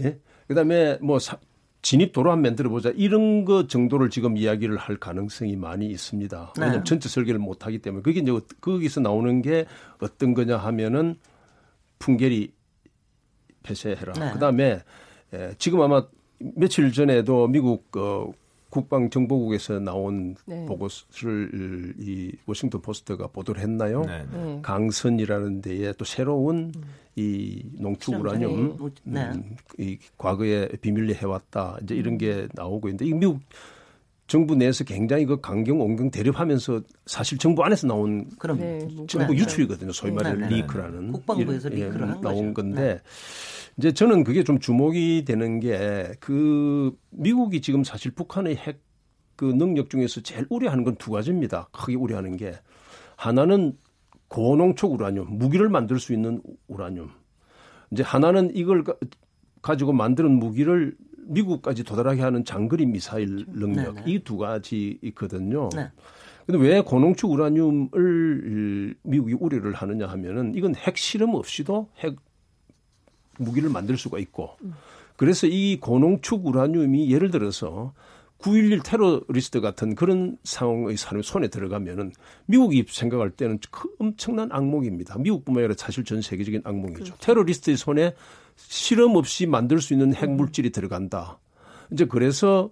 [0.00, 0.18] 예?
[0.48, 1.38] 그다음에 뭐 사,
[1.82, 2.90] 진입 도로 한 만들어 보자.
[2.96, 6.54] 이런 거 정도를 지금 이야기를 할 가능성이 많이 있습니다.
[6.56, 6.84] 왜냐하면 네.
[6.84, 9.66] 전체 설계를 못 하기 때문에 그게 이제 거기서 나오는 게
[10.00, 11.16] 어떤 거냐 하면은
[11.98, 12.52] 풍계리
[13.62, 14.12] 폐쇄해라.
[14.14, 14.32] 네.
[14.32, 14.80] 그다음에
[15.32, 16.04] 예, 지금 아마
[16.38, 18.32] 며칠 전에도 미국 어,
[18.76, 20.66] 국방정보국에서 나온 네.
[20.66, 24.04] 보고서를 이 워싱턴 포스트가 보도를 했나요?
[24.04, 24.24] 네.
[24.30, 24.44] 네.
[24.44, 24.58] 네.
[24.62, 26.82] 강선이라는 데에 또 새로운 음.
[27.16, 29.30] 이 농축 우라늄 음, 네.
[29.78, 33.40] 이 과거에 비밀리 해왔다 이제 이런 게 나오고 있는데 이 미국
[34.26, 39.92] 정부 내에서 굉장히 그 강경 온경 대립하면서 사실 정부 안에서 나온 그럼 네, 정부 유출이거든요.
[39.92, 42.54] 소위 말해 네, leak라는 국방부에서 leak를 예, 한 나온 거죠.
[42.54, 43.00] 건데
[43.78, 48.80] 이제 저는 그게 좀 주목이 되는 게 그 미국이 지금 사실 북한의 핵
[49.36, 51.68] 그 능력 중에서 제일 우려하는 건 두 가지입니다.
[51.70, 52.54] 크게 우려하는 게
[53.16, 53.76] 하나는
[54.28, 57.10] 고농축 우라늄, 무기를 만들 수 있는 우라늄.
[57.90, 58.82] 이제 하나는 이걸
[59.60, 65.68] 가지고 만드는 무기를 미국까지 도달하게 하는 장거리 미사일 능력 이 두 가지 있거든요.
[65.76, 65.90] 네.
[66.46, 72.16] 근데 왜 고농축 우라늄을 미국이 우려를 하느냐 하면은 이건 핵 실험 없이도 핵
[73.38, 74.56] 무기를 만들 수가 있고
[75.16, 77.92] 그래서 이 고농축 우라늄이 예를 들어서
[78.38, 82.12] 9.11 테러리스트 같은 그런 상황의 사람이 손에 들어가면은
[82.44, 85.16] 미국이 생각할 때는 그 엄청난 악몽입니다.
[85.18, 87.04] 미국뿐만 아니라 사실 전 세계적인 악몽이죠.
[87.04, 87.16] 그렇죠.
[87.20, 88.14] 테러리스트의 손에
[88.56, 91.38] 실험 없이 만들 수 있는 핵물질이 들어간다.
[91.90, 92.70] 이제 그래서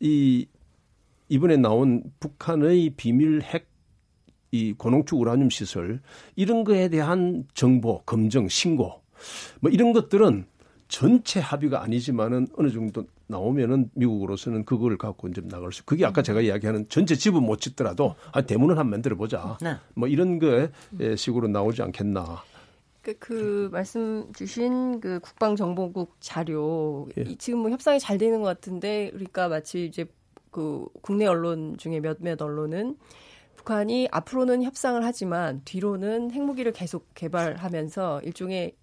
[0.00, 0.46] 이
[1.28, 3.74] 이번에 나온 북한의 비밀 핵
[4.54, 6.00] 이 고농축 우라늄 시설
[6.36, 9.02] 이런 거에 대한 정보, 검증, 신고
[9.60, 10.46] 뭐 이런 것들은
[10.88, 15.84] 전체 합의가 아니지만은 어느 정도 나오면은 미국으로서는 그걸 갖고 이제 나갈 수.
[15.84, 19.58] 그게 아까 제가 이야기하는 전체 집은 못 짓더라도 아 대문을 한번 만들어 보자.
[19.62, 19.76] 네.
[19.94, 20.68] 뭐 이런 거
[21.16, 22.42] 식으로 나오지 않겠나.
[23.04, 27.34] 그, 그 말씀 주신 그 국방정보국 자료 예.
[27.36, 30.06] 지금 뭐 협상이 잘 되는 것 같은데 그러니까 마치 이제
[30.50, 32.96] 그 국내 언론 중에 몇몇 언론은
[33.56, 38.74] 북한이 앞으로는 협상을 하지만 뒤로는 핵무기를 계속 개발하면서 일종의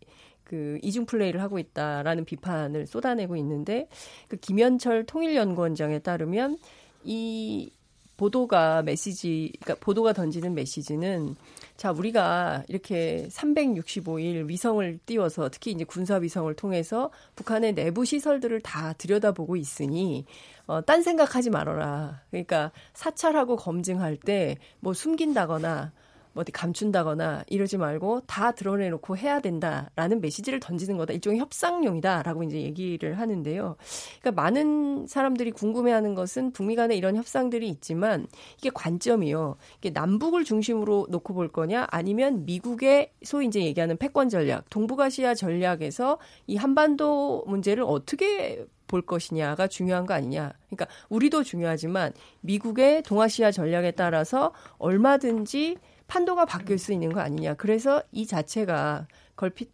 [0.43, 3.87] 그 이중 플레이를 하고 있다라는 비판을 쏟아내고 있는데
[4.27, 6.57] 그 김현철 통일연구원장에 따르면
[7.03, 7.71] 이
[8.17, 11.35] 보도가 메시지, 그러니까 보도가 던지는 메시지는
[11.75, 18.93] 자, 우리가 이렇게 365일 위성을 띄워서 특히 이제 군사 위성을 통해서 북한의 내부 시설들을 다
[18.93, 20.25] 들여다보고 있으니
[20.67, 22.21] 어, 딴 생각하지 말아라.
[22.29, 26.00] 그러니까 사찰하고 검증할 때 뭐 숨긴다거나 뭐
[26.33, 31.13] 어디 감춘다거나 이러지 말고 다 드러내놓고 해야 된다라는 메시지를 던지는 거다.
[31.13, 33.75] 일종의 협상용이다라고 이제 얘기를 하는데요.
[34.21, 39.57] 그러니까 많은 사람들이 궁금해하는 것은 북미 간에 이런 협상들이 있지만 이게 관점이요.
[39.79, 46.17] 이게 남북을 중심으로 놓고 볼 거냐 아니면 미국의 소위 이제 얘기하는 패권 전략, 동북아시아 전략에서
[46.47, 50.53] 이 한반도 문제를 어떻게 볼 것이냐가 중요한 거 아니냐.
[50.67, 55.77] 그러니까 우리도 중요하지만 미국의 동아시아 전략에 따라서 얼마든지
[56.07, 57.53] 판도가 바뀔 수 있는 거 아니냐.
[57.53, 59.71] 그래서 이 자체가 걸핏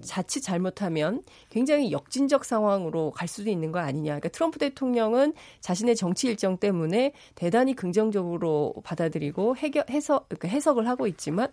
[0.00, 4.12] 자칫 잘못하면 굉장히 역진적 상황으로 갈 수도 있는 거 아니냐.
[4.12, 11.08] 그러니까 트럼프 대통령은 자신의 정치 일정 때문에 대단히 긍정적으로 받아들이고 해결, 해석, 그러니까 해석을 하고
[11.08, 11.48] 있지만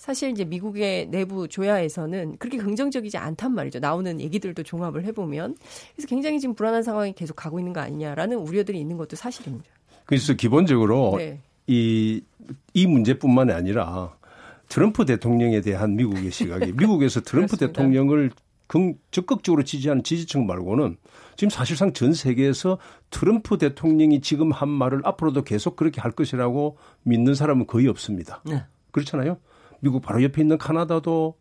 [0.00, 3.80] 사실 이제 미국의 내부 조야에서는 그렇게 긍정적이지 않단 말이죠.
[3.80, 5.58] 나오는 얘기들도 종합을 해보면.
[5.94, 9.68] 그래서 굉장히 지금 불안한 상황이 계속 가고 있는 거 아니냐라는 우려들이 있는 것도 사실입니다.
[10.06, 11.40] 그래서 기본적으로 네.
[11.66, 12.22] 이,
[12.72, 14.16] 이 문제뿐만이 아니라
[14.70, 18.30] 트럼프 대통령에 대한 미국의 시각이 미국에서 트럼프 대통령을
[18.68, 20.96] 긍, 적극적으로 지지하는 지지층 말고는
[21.36, 22.78] 지금 사실상 전 세계에서
[23.10, 28.40] 트럼프 대통령이 지금 한 말을 앞으로도 계속 그렇게 할 것이라고 믿는 사람은 거의 없습니다.
[28.46, 28.64] 네.
[28.92, 29.36] 그렇잖아요.
[29.80, 31.34] 미국 바로 옆에 있는 카나다도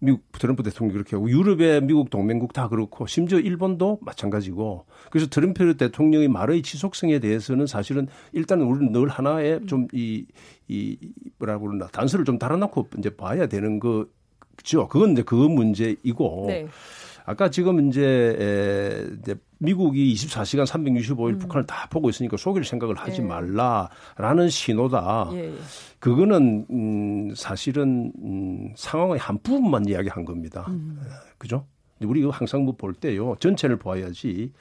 [0.00, 5.76] 미국 트럼프 대통령이 그렇게 하고 유럽의 미국 동맹국 다 그렇고 심지어 일본도 마찬가지고 그래서 트럼프
[5.76, 10.26] 대통령의 말의 지속성에 대해서는 사실은 일단 우리는 늘 하나의 좀 이
[10.68, 10.96] 이
[11.38, 14.88] 뭐라고 그러나 단서를 좀 달아놓고 이제 봐야 되는 거죠.
[14.88, 16.66] 그건 이제 그 문제이고 네.
[17.26, 18.02] 아까 지금 이제,
[18.38, 21.38] 에, 이제 미국이 24시간 365일 음.
[21.38, 23.24] 북한을 다 보고 있으니까 속일 생각을 하지 예.
[23.24, 25.30] 말라라는 신호다.
[25.32, 25.54] 예, 예.
[25.98, 30.66] 그거는 음, 사실은 음, 상황의 한 부분만 이야기한 겁니다.
[30.68, 31.00] 음.
[31.38, 31.66] 그죠?
[32.00, 34.52] 우리 항상 뭐 볼 때요 전체를 봐야지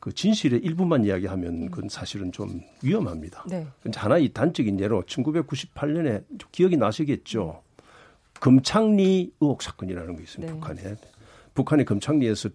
[0.00, 1.70] 그 진실의 일부만 이야기하면 음.
[1.70, 3.44] 그건 사실은 좀 위험합니다.
[3.48, 3.66] 네.
[3.94, 7.62] 하나의 단적인 예로 1998년에 기억이 나시겠죠.
[8.40, 10.52] 금창리 의혹 사건이라는 게 있습니다.
[10.52, 10.60] 네.
[10.60, 10.96] 북한에.
[11.54, 12.50] 북한이 금창리에서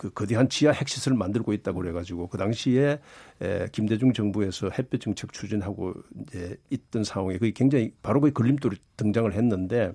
[0.00, 2.98] 그 거대한 지하 핵시설을 만들고 있다고 그래가지고 그 당시에
[3.42, 9.30] 에, 김대중 정부에서 햇볕 정책 추진하고 이제 있던 상황에 그게 굉장히 바로 그 걸림돌이 등장을
[9.30, 9.92] 했는데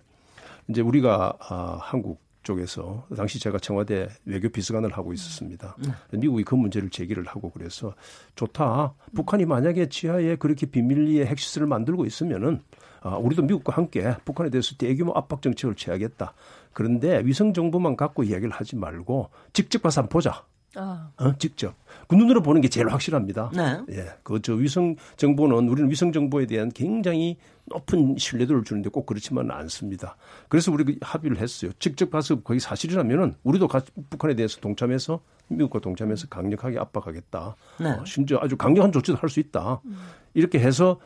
[0.67, 5.75] 이제 우리가 아, 한국 쪽에서 당시 제가 청와대 외교 비서관을 하고 있었습니다.
[5.79, 6.19] 음.
[6.19, 7.95] 미국이 그 문제를 제기를 하고 그래서
[8.35, 8.93] 좋다.
[9.15, 12.61] 북한이 만약에 지하에 그렇게 비밀리에 핵시설을 만들고 있으면은
[13.01, 16.33] 아, 우리도 미국과 함께 북한에 대해서 대규모 압박 정책을 취하겠다.
[16.75, 20.43] 그런데 위성 정보만 갖고 이야기를 하지 말고 직접 가서 한번 보자.
[20.77, 21.09] 아.
[21.15, 21.73] 어, 직접.
[22.09, 23.49] 그 눈으로 보는 게 제일 확실합니다.
[23.55, 23.79] 네.
[23.91, 24.09] 예.
[24.23, 30.17] 그 저 위성 정보는 우리는 위성 정보에 대한 굉장히 높은 신뢰도를 주는데 꼭 그렇지만은 않습니다.
[30.49, 31.71] 그래서 우리가 그 합의를 했어요.
[31.79, 37.55] 직접 가서 거기 사실이라면은 우리도 가, 북한에 대해서 동참해서 미국과 동참해서 강력하게 압박하겠다.
[37.79, 37.89] 네.
[37.91, 39.79] 어, 심지어 아주 강력한 조치도 할 수 있다.
[39.85, 39.97] 음.
[40.33, 40.99] 이렇게 해서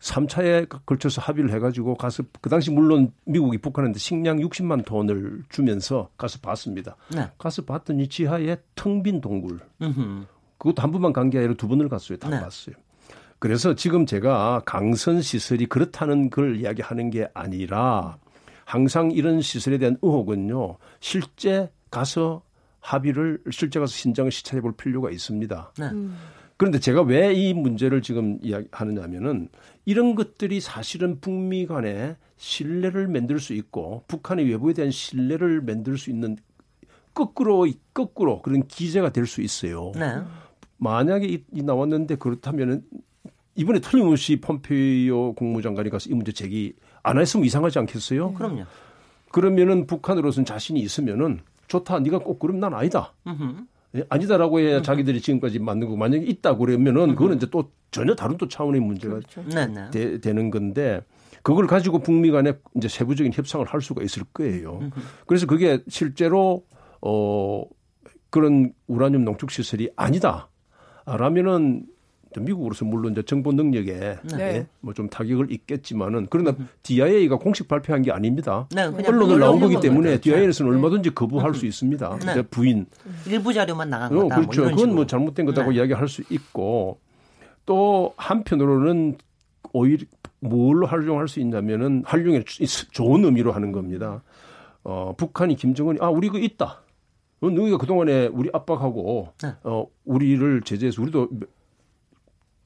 [0.00, 6.38] 3차에 걸쳐서 합의를 해가지고 가서 그 당시 물론 미국이 북한한테 식량 60만 톤을 주면서 가서
[6.42, 6.96] 봤습니다.
[7.14, 7.30] 네.
[7.38, 9.58] 가서 봤더니 지하에 텅 빈 동굴.
[9.82, 10.24] 음흠.
[10.58, 12.18] 그것도 한 번만 간 게 아니라 두 번을 갔어요.
[12.18, 12.40] 다 네.
[12.40, 12.74] 봤어요.
[13.38, 18.16] 그래서 지금 제가 강선 시설이 그렇다는 걸 이야기하는 게 아니라
[18.64, 20.78] 항상 이런 시설에 대한 의혹은요.
[21.00, 22.42] 실제 가서
[22.80, 25.72] 합의를 실제 가서 신장을 시찰해 볼 필요가 있습니다.
[25.78, 25.84] 네.
[25.86, 26.16] 음.
[26.56, 29.48] 그런데 제가 왜 이 문제를 지금 이야기하느냐면은
[29.86, 36.10] 이런 것들이 사실은 북미 간에 신뢰를 만들 수 있고 북한의 외부에 대한 신뢰를 만들 수
[36.10, 36.36] 있는
[37.14, 39.92] 거꾸로 거꾸로 그런 기제가 될 수 있어요.
[39.94, 40.20] 네.
[40.76, 42.82] 만약에 이, 이 나왔는데 그렇다면은
[43.54, 48.34] 이번에 틀림없이 폼페이오 국무장관이 가서 이 문제 제기 안 했으면 이상하지 않겠어요?
[48.34, 48.64] 그럼요.
[49.32, 52.00] 그러면은 북한으로서는 자신이 있으면은 좋다.
[52.00, 53.14] 네가 꼭 그럼 난 아니다.
[53.26, 53.30] 예,
[54.08, 58.48] 아니다라고 해야 자기들이 지금까지 만든 거 만약에 있다 그러면은 그거는 이제 또 전혀 다른 또
[58.48, 59.42] 차원의 문제가 그렇죠.
[59.44, 59.90] 네, 네.
[59.90, 61.00] 되, 되는 건데
[61.42, 64.80] 그걸 가지고 북미 간에 이제 세부적인 협상을 할 수가 있을 거예요.
[65.26, 66.64] 그래서 그게 실제로
[67.00, 67.62] 어
[68.30, 70.48] 그런 우라늄 농축 시설이 아니다.
[71.06, 71.86] 라면은
[72.40, 74.38] 미국으로서 물론 이제 정보 능력에 네.
[74.38, 76.68] 예, 뭐좀 타격을 입겠지만은 그러나 음.
[76.82, 78.68] DIA가 공식 발표한 게 아닙니다.
[78.74, 80.76] 네, 언론을 나온 거기 때문에 DIA에서는 네.
[80.76, 81.54] 얼마든지 거부할 음.
[81.54, 82.18] 수 있습니다.
[82.24, 82.42] 네.
[82.42, 82.86] 부인
[83.26, 84.36] 일부 자료만 나간 어, 거다.
[84.36, 84.62] 그렇죠.
[84.62, 85.76] 뭐 그건 뭐 잘못된 거다고 네.
[85.76, 87.00] 이야기할 수 있고
[87.64, 89.16] 또 한편으로는
[89.72, 90.06] 오히려
[90.40, 92.44] 뭘로 활용할 수 있냐면은 활용의
[92.92, 94.22] 좋은 의미로 하는 겁니다.
[94.84, 96.82] 어, 북한이 김정은이 아 우리 그 있다.
[97.40, 99.52] 어, 너희가 그동안에 우리 압박하고 네.
[99.64, 101.28] 어, 우리를 제재해서 우리도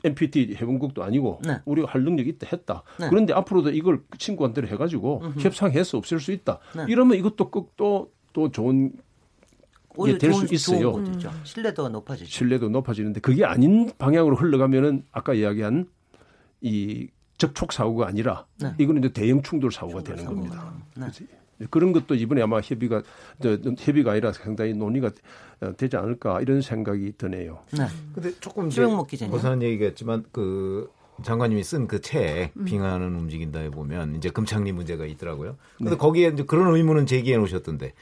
[0.04, 1.58] NPT 해본국도 아니고 네.
[1.64, 2.82] 우리가 할 능력이 있다 했다.
[2.98, 3.08] 네.
[3.10, 5.40] 그런데 앞으로도 이걸 친구한테 해가지고 음흠.
[5.40, 6.58] 협상해서 없앨 수 있다.
[6.76, 6.86] 네.
[6.88, 8.92] 이러면 이것도 또또 또 좋은
[10.06, 10.94] 게 될 수 있어요.
[10.94, 11.20] 음.
[11.44, 12.30] 신뢰도가 높아지죠.
[12.30, 15.88] 신뢰도 높아지는데 그게 아닌 방향으로 흘러가면은 아까 이야기한
[16.60, 17.08] 이
[17.38, 18.72] 접촉 사고가 아니라 네.
[18.78, 20.36] 이거는 이제 대형 충돌 사고가 충돌 되는 사고.
[20.36, 20.74] 겁니다.
[21.60, 21.66] 네.
[21.70, 23.02] 그런 것도 이번에 아마 협의가
[23.42, 25.10] 저, 협의가 아니라 상당히 논의가
[25.60, 27.60] 어, 되지 않을까 이런 생각이 드네요.
[27.76, 27.86] 네.
[28.14, 28.70] 근데 조금
[29.30, 30.90] 벗어난 얘기겠지만 그
[31.22, 35.56] 장관님이 쓴 그 책 빙하는 움직인다에 보면 이제 금창리 문제가 있더라고요.
[35.76, 35.96] 근데 네.
[35.98, 37.92] 거기에 이제 그런 의문은 제기해 놓으셨던데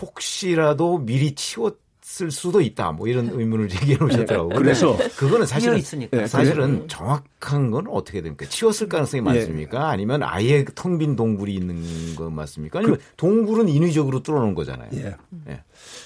[0.00, 2.92] 혹시라도 미리 치웠 쓸 수도 있다.
[2.92, 4.50] 뭐 이런 의문을 제기해 놓으셨더라고요.
[4.50, 4.56] 네.
[4.56, 8.44] 그래서 그거는 사실은 네, 사실은 정확한 건 어떻게 됩니까?
[8.46, 9.30] 치웠을 가능성이 네.
[9.30, 9.88] 많습니까?
[9.88, 12.80] 아니면 아예 텅 빈 동굴이 있는 거 맞습니까?
[12.80, 14.90] 아니면 그, 동굴은 인위적으로 뚫어놓은 거잖아요.
[14.92, 15.16] 예.
[15.48, 15.62] 예.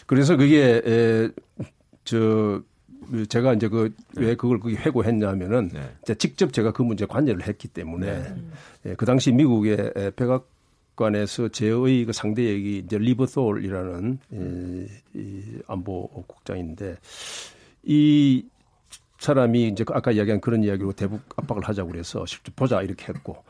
[0.06, 1.28] 그래서 그게 에,
[2.04, 2.62] 저
[3.28, 6.14] 제가 이제 그 왜 그걸 그게 회고했냐면은 네.
[6.14, 8.34] 직접 제가 그 문제 관여를 했기 때문에 네.
[8.86, 10.48] 예, 그 당시 미국의 백악
[10.98, 16.96] 관에서 제의 그 상대역이 이제 리버솔이라는 이, 이 안보국장인데
[17.84, 18.44] 이
[19.18, 23.42] 사람이 이제 그 아까 이야기한 그런 이야기로 대북 압박을 하자고 그래서 실제 보자 이렇게 했고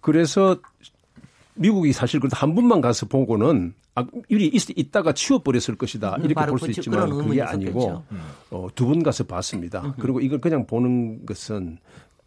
[0.00, 0.56] 그래서
[1.54, 6.46] 미국이 사실 그래도 한 번만 가서 보고는 아, 일이 있, 있다가 치워버렸을 것이다 음, 이렇게
[6.46, 8.02] 볼 수 있지만 그게 아니고
[8.50, 9.94] 어, 두번 가서 봤습니다.
[9.98, 11.78] 그리고 이걸 그냥 보는 것은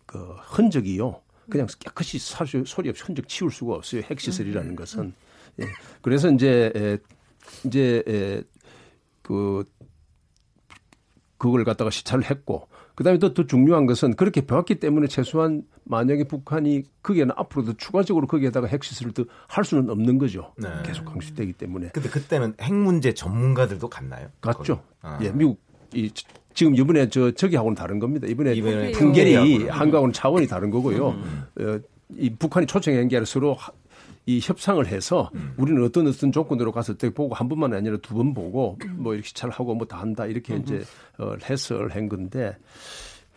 [0.05, 1.21] 그 흔적이요.
[1.51, 4.01] 그냥 깨끗이 사실 소리 없이 흔적 치울 수가 없어요.
[4.09, 5.13] 핵시설이라는 것은.
[5.59, 5.65] 예.
[6.01, 6.97] 그래서 이제 에,
[7.65, 8.41] 이제 에,
[9.21, 9.63] 그
[11.37, 16.83] 그걸 갖다가 시찰을 했고 그다음에 또, 더 중요한 것은 그렇게 배웠기 때문에 최소한 만약에 북한이
[17.01, 20.53] 거기에는 앞으로도 추가적으로 거기에다가 핵시설을 더 할 수는 없는 거죠.
[20.57, 20.69] 네.
[20.85, 21.89] 계속 강수되기 때문에.
[21.93, 24.29] 근데 그때는 핵 문제 전문가들도 갔나요?
[24.39, 24.83] 갔죠.
[25.01, 25.19] 아.
[25.21, 25.59] 예, 미국
[25.93, 26.11] 이
[26.53, 28.27] 지금 이번에 저 저기하고는 다른 겁니다.
[28.27, 31.09] 이번에, 이번에 풍계리 한국하고는 차원이 다른 거고요.
[31.09, 31.43] 음.
[31.59, 31.79] 어,
[32.17, 33.57] 이 북한이 초청한 게 아니라 서로
[34.25, 35.53] 이 협상을 해서 음.
[35.57, 39.27] 우리는 어떤 어떤 조건으로 가서 때 보고 한 번만 아니라 두 번 보고 뭐 이렇게
[39.29, 40.61] 시찰하고 뭐 다 한다 이렇게 음.
[40.61, 40.83] 이제
[41.17, 42.55] 어, 해석을 한 건데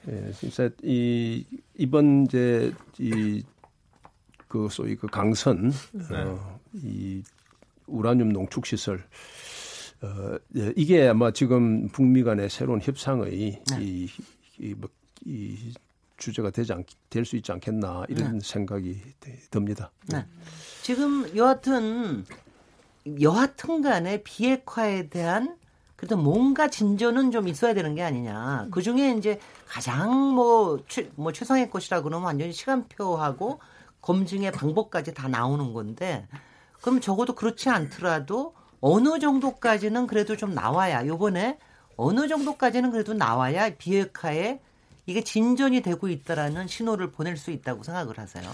[0.08, 1.44] 예, 진짜 이
[1.78, 6.16] 이번 이제 이그 소위 그 강선 네.
[6.16, 7.22] 어, 이
[7.86, 9.02] 우라늄 농축 시설
[10.04, 13.78] 어, 예, 이게 아마 지금 북미 간의 새로운 협상의 네.
[13.80, 14.08] 이,
[14.58, 14.90] 이, 뭐,
[15.24, 15.72] 이
[16.18, 18.40] 주제가 되지 않, 될 수 있지 않겠나 이런 네.
[18.42, 19.00] 생각이
[19.50, 19.90] 듭니다.
[20.06, 20.26] 네.
[20.82, 22.24] 지금 여하튼
[23.20, 25.56] 여하튼 간에 비핵화에 대한
[25.96, 28.68] 그래도 뭔가 진전은 좀 있어야 되는 게 아니냐.
[28.70, 33.60] 그 중에 이제 가장 뭐, 최, 뭐 최상의 것이라 그러면 완전히 시간표하고
[34.02, 36.26] 검증의 방법까지 다 나오는 건데
[36.82, 38.54] 그럼 적어도 그렇지 않더라도
[38.86, 41.56] 어느 정도까지는 그래도 좀 나와야 요번에
[41.96, 44.60] 어느 정도까지는 그래도 나와야 비핵화에
[45.06, 48.44] 이게 진전이 되고 있다라는 신호를 보낼 수 있다고 생각을 하세요.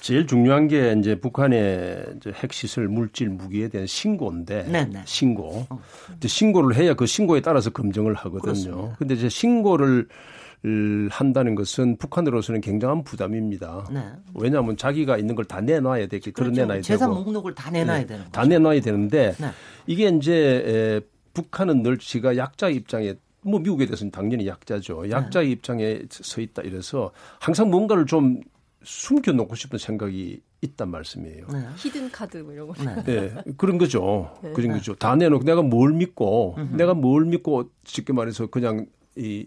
[0.00, 4.84] 제일 중요한 게 이제 북한의 핵시설 물질 무기에 대한 신고인데 네네.
[4.86, 5.02] 네.
[5.04, 5.66] 신고.
[5.70, 5.80] 어.
[6.16, 8.94] 이제 신고를 해야 그 신고에 따라서 검증을 하거든요.
[8.98, 10.08] 근데 이제 신고를
[11.10, 13.86] 한다는 것은 북한으로서는 굉장한 부담입니다.
[13.90, 14.02] 네.
[14.34, 16.52] 왜냐하면 자기가 있는 걸 다 내놔야 되기 그렇죠.
[16.52, 18.06] 드러내놔야 재산 되고 재산 목록을 다 내놔야 네.
[18.06, 19.46] 되는 다 내놔야 되는데 네.
[19.86, 20.34] 이게 이제
[20.66, 21.00] 에,
[21.32, 25.08] 북한은 늘 지가 약자 입장에 뭐 미국에 대해서는 당연히 약자죠.
[25.10, 28.40] 약자 의 입장에 서 있다 이래서 항상 뭔가를 좀
[28.82, 31.46] 숨겨놓고 싶은 생각이 있단 말씀이에요.
[31.52, 31.58] 네.
[31.76, 32.74] 히든 카드 뭐 이런 거.
[32.84, 33.02] 네.
[33.04, 33.34] 네.
[33.56, 34.30] 그런 거죠.
[34.42, 34.52] 네.
[34.52, 34.94] 그런 거죠.
[34.94, 36.76] 다 내놓고 내가 뭘 믿고 음흠.
[36.76, 39.46] 내가 뭘 믿고 쉽게 말해서 그냥 이,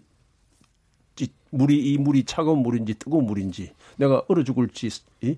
[1.56, 4.88] 물이 이 물이 차가운 물인지 뜨거운 물인지 내가 얼어 죽을지
[5.22, 5.36] 이,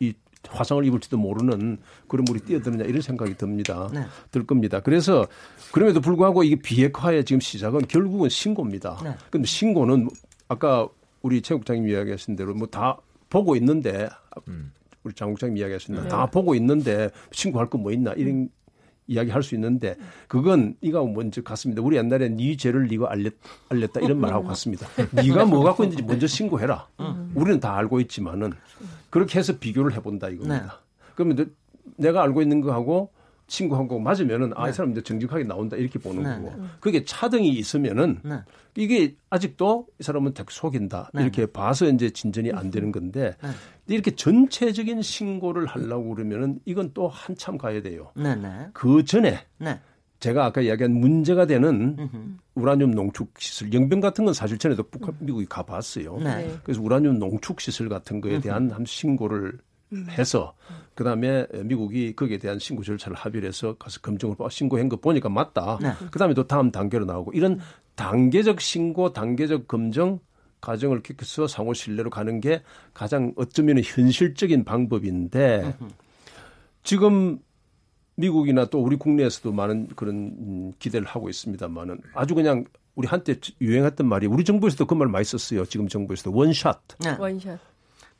[0.00, 0.12] 이
[0.48, 1.78] 화상을 입을지도 모르는
[2.08, 3.88] 그런 물이 뛰어드느냐 이런 생각이 듭니다.
[3.92, 4.04] 네.
[4.30, 4.80] 들 겁니다.
[4.80, 5.26] 그래서
[5.72, 8.98] 그럼에도 불구하고 이게 비핵화의 지금 시작은 결국은 신고입니다.
[9.02, 9.14] 네.
[9.30, 10.08] 근데 신고는
[10.48, 10.88] 아까
[11.22, 12.96] 우리 최 국장님 이야기하신 대로 뭐 다
[13.28, 14.08] 보고 있는데
[14.48, 14.72] 음.
[15.02, 16.08] 우리 장 국장님 이야기하신 대로 네.
[16.10, 18.48] 다 보고 있는데 신고할 거 뭐 있나 이런
[19.06, 19.96] 이야기할 수 있는데
[20.28, 21.82] 그건 이거 먼저 같습니다.
[21.82, 23.34] 우리 옛날에 네 죄를 네가 알렸,
[23.68, 24.86] 알렸다 이런 말하고 같습니다.
[25.12, 26.88] 네가 뭐 갖고 있는지 먼저 신고해라.
[27.00, 27.32] 음.
[27.34, 28.52] 우리는 다 알고 있지만은
[29.10, 30.62] 그렇게 해서 비교를 해본다 이겁니다.
[30.62, 30.68] 네.
[31.14, 31.54] 그러면
[31.96, 33.10] 내가 알고 있는 거하고
[33.46, 34.72] 친구하고 맞으면은 아, 이 네.
[34.72, 36.50] 사람 이제 정직하게 나온다 이렇게 보는 네.
[36.50, 36.64] 거고.
[36.80, 38.40] 그게 차등이 있으면은 네.
[38.74, 41.22] 이게 아직도 이 사람은 대 속인다 네.
[41.22, 43.36] 이렇게 봐서 이제 진전이 안 되는 건데
[43.86, 43.94] 네.
[43.94, 48.10] 이렇게 전체적인 신고를 하려고 그러면은 이건 또 한참 가야 돼요.
[48.16, 48.36] 네,
[48.72, 49.44] 그 전에
[50.18, 55.46] 제가 아까 이야기한 문제가 되는 우라늄 농축 시설, 영병 같은 건 사실 전에도 북한, 미국이
[55.46, 56.18] 가봤어요.
[56.64, 59.58] 그래서 우라늄 농축 시설 같은 거에 대한 한 신고를
[60.08, 60.54] 해서
[60.94, 65.78] 그다음에 미국이 거기에 대한 신고 절차를 합의를 해서 가서 검증을 신고한 거 보니까 맞다.
[65.80, 65.92] 네.
[66.10, 67.60] 그다음에 또 다음 단계로 나오고 이런
[67.94, 70.18] 단계적 신고, 단계적 검증
[70.66, 72.62] 과정을 겪어서 상호 신뢰로 가는 게
[72.92, 75.76] 가장 어쩌면 현실적인 방법인데
[76.82, 77.38] 지금
[78.16, 82.64] 미국이나 또 우리 국내에서도 많은 그런 기대를 하고 있습니다만은 아주 그냥
[82.96, 85.66] 우리 한때 유행했던 말이 우리 정부에서도 그 말 많이 썼어요.
[85.66, 86.80] 지금 정부에서도 one shot.
[87.00, 87.16] 네.
[87.18, 87.58] one shot.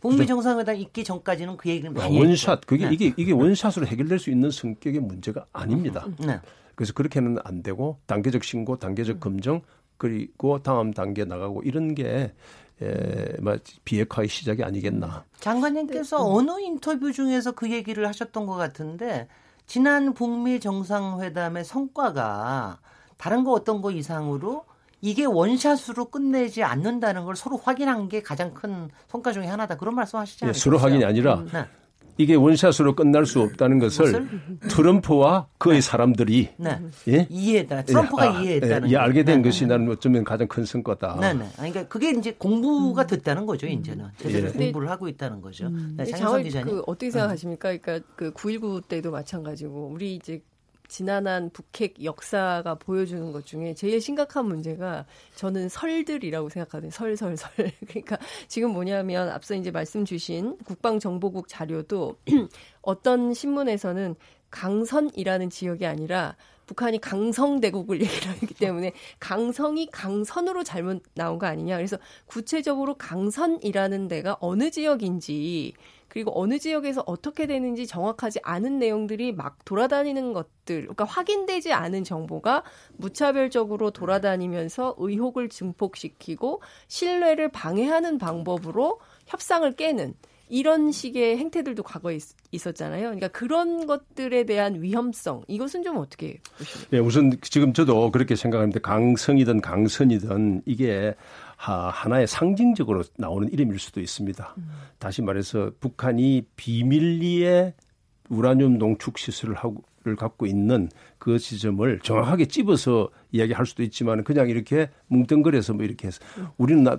[0.01, 2.67] 북미 정상회담 있기 전까지는 그 얘기를 많이 아, one shot.
[2.67, 2.95] 그게 네.
[2.95, 6.07] 이게 이게 one shot으로 해결될 수 있는 성격의 문제가 아닙니다.
[6.21, 6.39] 네.
[6.75, 9.63] 그래서 그렇게는 안 되고 단계적 신고, 단계적 검증
[9.97, 12.33] 그리고 다음 단계 나가고 이런 게
[12.83, 13.37] 예,
[13.85, 15.25] 비핵화의 시작이 아니겠나.
[15.41, 16.23] 장관님께서 네.
[16.27, 19.29] 어느 인터뷰 중에서 그 얘기를 하셨던 것 같은데
[19.67, 22.79] 지난 북미 정상회담의 성과가
[23.17, 24.65] 다른 거 어떤 거 이상으로
[25.01, 29.77] 이게 원샷으로 끝내지 않는다는 걸 서로 확인한 게 가장 큰 성과 중의 하나다.
[29.77, 30.55] 그런 말씀 하시지 않나요?
[30.55, 31.65] 예, 서로 확인이 아니라 네.
[32.19, 34.27] 이게 원샷으로 끝날 수 없다는 것을
[34.69, 36.81] 트럼프와 그의 사람들이 네.
[37.09, 37.27] 예?
[37.29, 37.85] 이해했다.
[37.85, 38.29] 트럼프가 예.
[38.29, 39.49] 아, 이해했다는 예, 알게 된 네.
[39.49, 41.19] 것이 나는 어쩌면 가장 큰 성과다.
[41.21, 41.47] 네, 네.
[41.57, 43.07] 그러니까 그게 이제 공부가 음.
[43.07, 44.07] 됐다는 거죠, 이제는.
[44.19, 44.53] 제대로 예.
[44.53, 45.67] 공부를 하고 있다는 거죠.
[45.67, 45.95] 음.
[45.97, 46.67] 네, 장선 기자님.
[46.67, 47.77] 그 어떻게 생각하십니까?
[47.77, 50.41] 그러니까 그 9.19 때도 마찬가지고 우리 이제
[50.89, 56.91] 지난한 북핵 역사가 보여주는 것 중에 제일 심각한 문제가 저는 설들이라고 생각하거든요.
[56.91, 57.51] 설, 설, 설.
[57.89, 58.19] 그러니까
[58.49, 62.17] 지금 뭐냐면 앞서 이제 말씀 주신 국방정보국 자료도
[62.83, 64.15] 어떤 신문에서는
[64.51, 71.77] 강선이라는 지역이 아니라 북한이 강성대국을 얘기를 하기 때문에 강성이 강선으로 잘못 나온 거 아니냐.
[71.77, 75.75] 그래서 구체적으로 강선이라는 데가 어느 지역인지
[76.17, 82.63] 그리고 어느 지역에서 어떻게 되는지 정확하지 않은 내용들이 막 돌아다니는 것들, 그러니까 확인되지 않은 정보가
[82.97, 90.15] 무차별적으로 돌아다니면서 의혹을 증폭시키고 신뢰를 방해하는 방법으로 협상을 깨는
[90.49, 96.89] 이런 식의 행태들도 과거에 있, 었잖아요 그러니까 그런 것들에 대한 위험성 이것은 좀 어떻게 보십니까?
[96.93, 98.81] 네, 우선 지금 저도 그렇게 생각합니다.
[98.81, 101.15] 강성이든 강선이든 이게
[101.57, 104.55] 하나의 상징적으로 나오는 이름일 수도 있습니다.
[104.59, 104.71] 음.
[104.99, 107.75] 다시 말해서 북한이 비밀리에
[108.29, 110.89] 우라늄 농축 시설을 하고 를 갖고 있는
[111.19, 116.21] 그 지점을 정확하게 찝어서 이야기할 수도 있지만 그냥 이렇게 뭉뚱그려서 뭐 이렇게 해서
[116.59, 116.97] 우리는 나,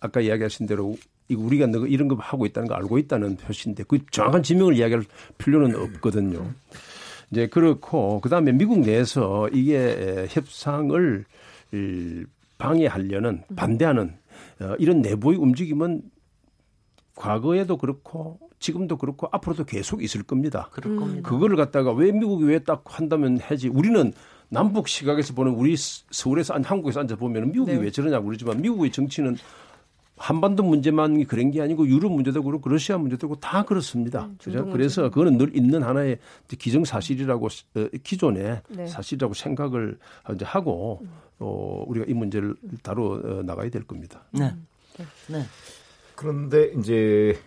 [0.00, 0.96] 아까 이야기하신 대로
[1.30, 5.04] 우리가 이런 거 하고 있다는 거 알고 있다는 표시인데 그 정확한 지명을 이야기할
[5.36, 6.50] 필요는 없거든요.
[7.30, 11.24] 이제 그렇고 그다음에 미국 내에서 이게 협상을
[12.58, 14.16] 방해하려는 반대하는
[14.60, 16.02] 어, 이런 내부의 움직임은
[17.14, 20.68] 과거에도 그렇고 지금도 그렇고 앞으로도 계속 있을 겁니다.
[20.72, 21.28] 그럴 겁니다.
[21.28, 24.12] 그거를 갖다가 왜 미국이 왜 딱 한다면 해지 우리는
[24.50, 27.78] 남북 시각에서 보는 우리 서울에서 한국에서 앉아 보면 미국이 네.
[27.78, 29.36] 왜 저러냐고 그러지만 미국의 정치는
[30.16, 34.24] 한반도 문제만 그런 게 아니고 유럽 문제도 그렇고 러시아 문제도 그렇고 다 그렇습니다.
[34.26, 34.66] 음, 그죠?
[34.66, 38.86] 그래서 그거는 늘 있는 하나의 기정사실이라고 어, 기존의 네.
[38.86, 39.98] 사실이라고 생각을
[40.34, 41.10] 이제 하고 음.
[41.38, 44.24] 어, 우리가 이 문제를 다뤄 어, 나가야 될 겁니다.
[44.32, 44.52] 네.
[44.52, 44.66] 음.
[45.28, 45.44] 네.
[46.14, 47.38] 그런데 이제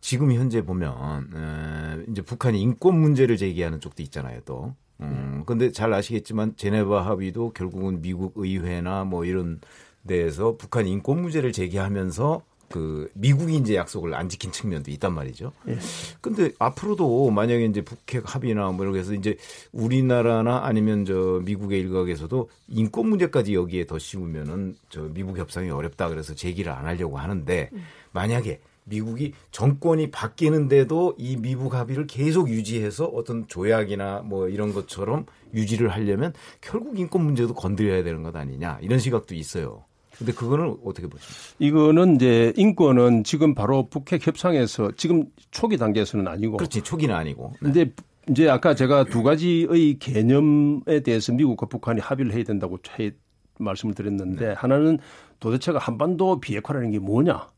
[0.00, 4.74] 지금 현재 보면 에, 이제 북한이 인권 문제를 제기하는 쪽도 있잖아요, 또.
[5.00, 9.60] 음, 근데 잘 아시겠지만 제네바 합의도 결국은 미국 의회나 뭐 이런
[10.06, 15.52] 데에서 북한 인권 문제를 제기하면서 그 미국이 이제 약속을 안 지킨 측면도 있단 말이죠.
[15.68, 15.78] 예.
[16.20, 19.36] 근데 앞으로도 만약에 이제 북핵 합의나 뭐 이렇게 해서 이제
[19.72, 26.34] 우리나라나 아니면 저 미국의 일각에서도 인권 문제까지 여기에 더 씌우면은 저 미국 협상이 어렵다 그래서
[26.34, 27.70] 제기를 안 하려고 하는데
[28.12, 35.88] 만약에 미국이 정권이 바뀌는데도 이 미국 합의를 계속 유지해서 어떤 조약이나 뭐 이런 것처럼 유지를
[35.88, 39.84] 하려면 결국 인권 문제도 건드려야 되는 것 아니냐 이런 시각도 있어요.
[40.20, 41.56] 근데 그거는 어떻게 보십니까?
[41.58, 47.54] 이거는 이제 인권은 지금 바로 북핵 협상에서 지금 초기 단계에서는 아니고 그렇지 초기는 아니고.
[47.54, 47.72] 네.
[47.72, 47.92] 근데
[48.28, 53.12] 이제 아까 제가 두 가지의 개념에 대해서 미국과 북한이 합의를 해야 된다고 해
[53.58, 54.52] 말씀을 드렸는데 네.
[54.52, 54.98] 하나는
[55.40, 57.48] 도대체가 한반도 비핵화라는 게 뭐냐?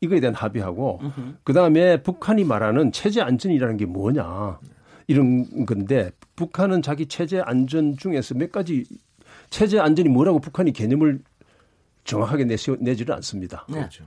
[0.00, 1.00] 이거에 대한 합의하고
[1.44, 4.58] 그 다음에 북한이 말하는 체제 안전이라는 게 뭐냐
[5.06, 8.84] 이런 건데 북한은 자기 체제 안전 중에서 몇 가지
[9.50, 11.20] 체제 안전이 뭐라고 북한이 개념을
[12.10, 13.64] 정확하게 내시, 내지를 않습니다.
[13.68, 13.76] 네.
[13.76, 14.04] 그렇죠.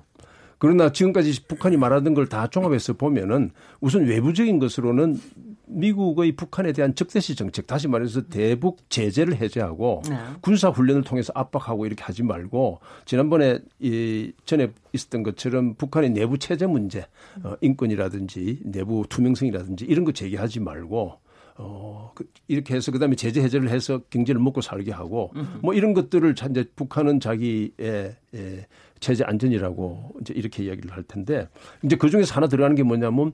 [0.59, 3.51] 그러나 지금까지 북한이 말하던 걸 다 종합해서 보면은
[3.81, 5.19] 우선 외부적인 것으로는
[5.65, 10.15] 미국의 북한에 대한 적대시 정책 다시 말해서 대북 제재를 해제하고 네.
[10.41, 16.65] 군사 훈련을 통해서 압박하고 이렇게 하지 말고 지난번에 이 전에 있었던 것처럼 북한의 내부 체제
[16.67, 17.05] 문제
[17.43, 21.19] 어, 인권이라든지 내부 투명성이라든지 이런 거 제기하지 말고
[21.57, 25.31] 어, 그, 이렇게 해서 그다음에 제재 해제를 해서 경제를 먹고 살게 하고
[25.61, 28.67] 뭐 이런 것들을 이제 북한은 자기의 예,
[28.99, 31.47] 체제 안전이라고 이제 이렇게 이야기를 할 텐데
[31.83, 33.33] 이제 그 중에서 하나 들어가는 게 뭐냐면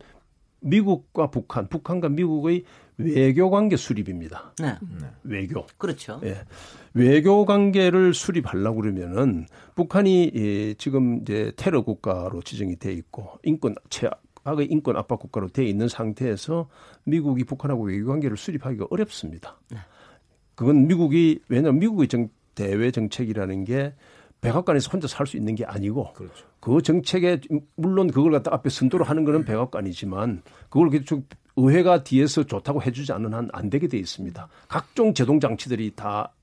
[0.62, 2.64] 미국과 북한, 북한과 미국의
[2.98, 4.54] 외교 관계 수립입니다.
[4.60, 4.76] 네.
[5.24, 5.66] 외교.
[5.78, 6.20] 그렇죠.
[6.24, 6.44] 예.
[6.94, 9.46] 외교 관계를 수립하려고 그러면은
[9.76, 14.22] 북한이 예, 지금 이제 테러 국가로 지정이 돼 있고 인권 최악
[14.58, 16.68] 의 인권 압박 국가로 돼 있는 상태에서
[17.04, 19.60] 미국이 북한하고 외교 관계를 수립하기가 어렵습니다.
[19.70, 19.78] 네.
[20.56, 23.94] 그건 미국이 왜냐하면 미국의 정, 대외 정책이라는 게
[24.42, 26.46] 백악관에서 혼자 살 수 있는 게 아니고 그렇죠.
[26.60, 27.40] 그 정책에
[27.76, 31.24] 물론 그걸 갖다 앞에 선도를 하는 거는 백악관이지만 그걸 계속
[31.56, 34.48] 의회가 뒤에서 좋다고 해주지 않는 한 안 되게 돼 있습니다.
[34.68, 36.34] 각종 제동 장치들이 다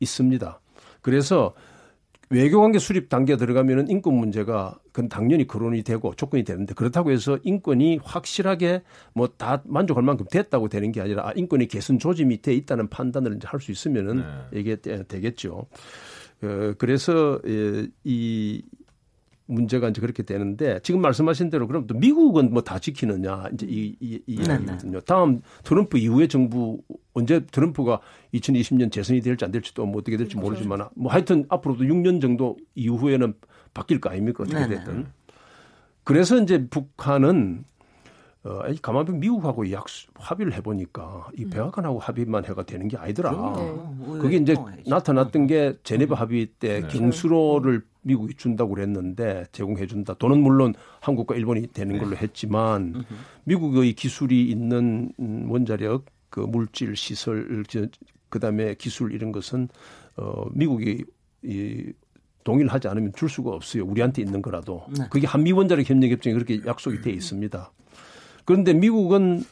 [0.00, 0.60] 있습니다.
[1.02, 1.54] 그래서
[2.28, 8.00] 외교관계 수립 단계에 들어가면은 인권 문제가 그건 당연히 거론이 되고 조건이 되는데 그렇다고 해서 인권이
[8.02, 8.82] 확실하게
[9.14, 13.38] 뭐 다 만족할 만큼 됐다고 되는 게 아니라 아, 인권이 개선 조지 밑에 있다는 판단을
[13.44, 14.58] 할수 있으면은 네.
[14.60, 15.66] 이게 되겠죠.
[16.42, 18.62] 어, 그래서 예, 이
[19.46, 23.96] 문제가 이제 그렇게 되는데 지금 말씀하신 대로 그럼 또 미국은 뭐 다 지키느냐 이제 이,
[24.00, 24.52] 이, 이 네, 네.
[24.54, 25.00] 이야기거든요.
[25.00, 26.82] 다음 트럼프 이후에 정부
[27.14, 28.00] 언제 트럼프가
[28.34, 30.48] 2020년 재선이 될지 안 될지도 뭐 어떻게 될지 그렇죠.
[30.48, 33.34] 모르지만 뭐 하여튼 앞으로도 6년 정도 이후에는
[33.72, 35.06] 바뀔 거 아닙니까 어떻게 네, 됐든.
[36.02, 37.64] 그래서 이제 북한은
[38.44, 41.50] 어, 가만히 미국하고 약 합의를 해보니까 이 음.
[41.50, 43.32] 백악관하고 합의만 해가 되는 게 아니더라.
[43.56, 44.18] 네.
[44.20, 44.54] 그게 이제
[44.86, 46.18] 나타났던 게 제네바 음.
[46.20, 46.88] 합의 때 네.
[46.88, 50.14] 경수로를 미국이 준다고 그랬는데 제공해 준다.
[50.14, 52.16] 돈은 물론 한국과 일본이 되는 걸로 네.
[52.22, 53.04] 했지만
[53.44, 55.10] 미국의 기술이 있는
[55.48, 57.64] 원자력 그 물질 시설
[58.28, 59.68] 그다음에 기술 이런 것은
[60.16, 61.04] 어 미국이
[61.42, 61.92] 이
[62.44, 63.84] 동의를 하지 않으면 줄 수가 없어요.
[63.84, 64.84] 우리한테 있는 거라도.
[64.96, 65.06] 네.
[65.10, 67.72] 그게 한미 원자력 협력 협정에 그렇게 약속이 돼 있습니다.
[68.44, 69.42] 그런데 미국은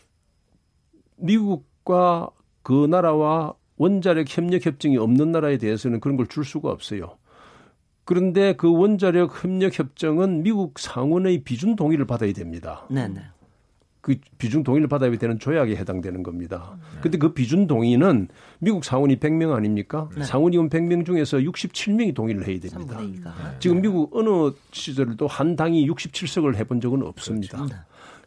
[1.17, 2.31] 미국과
[2.63, 7.17] 그 나라와 원자력 협력 협정이 없는 나라에 대해서는 그런 걸 줄 수가 없어요.
[8.05, 12.87] 그런데 그 원자력 협력 협정은 미국 상원의 비준 동의를 받아야 됩니다.
[12.91, 13.23] 네 네.
[14.05, 16.77] 그 비준 동의를 받아야 되는 조약에 해당되는 겁니다.
[16.95, 17.01] 네.
[17.01, 18.29] 근데 그 비준 동의는
[18.59, 20.11] 미국 상원이 100명 아닙니까?
[20.15, 20.25] 네.
[20.25, 23.01] 상원 의원 100명 중에서 67명이 동의를 해야 됩니다.
[23.01, 23.59] 네.
[23.61, 27.57] 지금 미국 어느 시절도 한 당이 67석을 해본 적은 없습니다.
[27.57, 27.77] 그렇죠.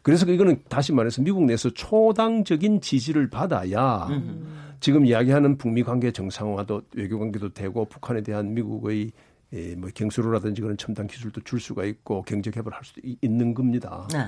[0.02, 4.74] 그래서 이거는 다시 말해서 미국 내에서 초당적인 지지를 받아야 음.
[4.80, 9.12] 지금 이야기하는 북미 관계 정상화도 외교 관계도 되고 북한에 대한 미국의
[9.54, 14.06] 예, 뭐 경수로라든지 그런 첨단 기술도 줄 수가 있고 경제 개발할 수도 있는 겁니다.
[14.12, 14.26] 네.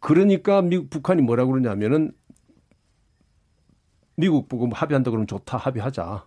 [0.00, 2.12] 그러니까 미국 북한이 뭐라고 그러냐면은
[4.16, 6.26] 미국 보고 합의한다 그러면 좋다 합의하자.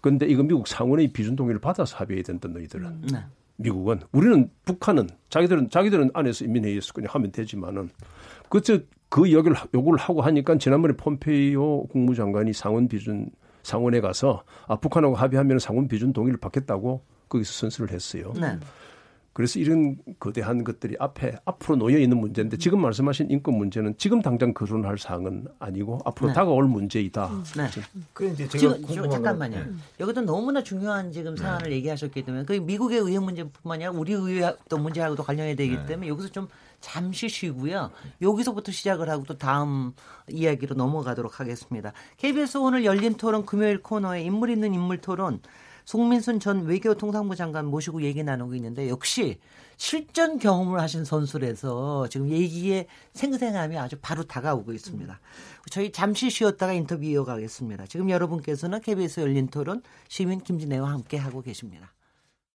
[0.00, 3.02] 그런데 이거 미국 상원의 비준 동의를 받아서 합의해야 된다 너희들은.
[3.12, 3.24] 네.
[3.56, 7.90] 미국은 우리는 북한은 자기들은 자기들은 안에서 인민회의에서 그냥 하면 되지만은
[8.48, 13.30] 그저 그 여기를 요구를 하고 하니까 지난번에 폼페이오 국무장관이 상원 비준
[13.62, 18.32] 상원에 가서 아 북한하고 합의하면 상원 비준 동의를 받겠다고 거기서 선수를 했어요.
[18.38, 18.58] 네.
[19.32, 24.52] 그래서 이런 거대한 것들이 앞에 앞으로 놓여 있는 문제인데 지금 말씀하신 인권 문제는 지금 당장
[24.52, 26.34] 거론할 사항은 아니고 앞으로 네.
[26.34, 27.30] 다가올 문제이다.
[27.56, 27.68] 네.
[28.12, 29.56] 그 이제 제가 지금 잠깐만요.
[29.56, 29.72] 네.
[30.00, 31.42] 여기도 너무나 중요한 지금 네.
[31.42, 31.76] 사안을 네.
[31.76, 35.86] 얘기하셨기 때문에 그 미국의 의회 문제뿐만 아니라 우리 의회도 문제하고도 관련이 되기 네.
[35.86, 36.48] 때문에 여기서 좀
[36.80, 37.90] 잠시 쉬고요.
[38.20, 39.94] 여기서부터 시작을 하고 또 다음
[40.28, 41.92] 이야기로 넘어가도록 하겠습니다.
[42.18, 45.40] KBS 오늘 열린 토론 금요일 코너에 인물 있는 인물 토론
[45.84, 49.38] 송민순 전 외교통상부 장관 모시고 얘기 나누고 있는데 역시
[49.76, 55.20] 실전 경험을 하신 선수라서 지금 얘기에 생생함이 아주 바로 다가오고 있습니다.
[55.70, 57.86] 저희 잠시 쉬었다가 인터뷰 이어가겠습니다.
[57.86, 61.92] 지금 여러분께서는 KBS 열린 토론 시민 김진애와 함께 하고 계십니다.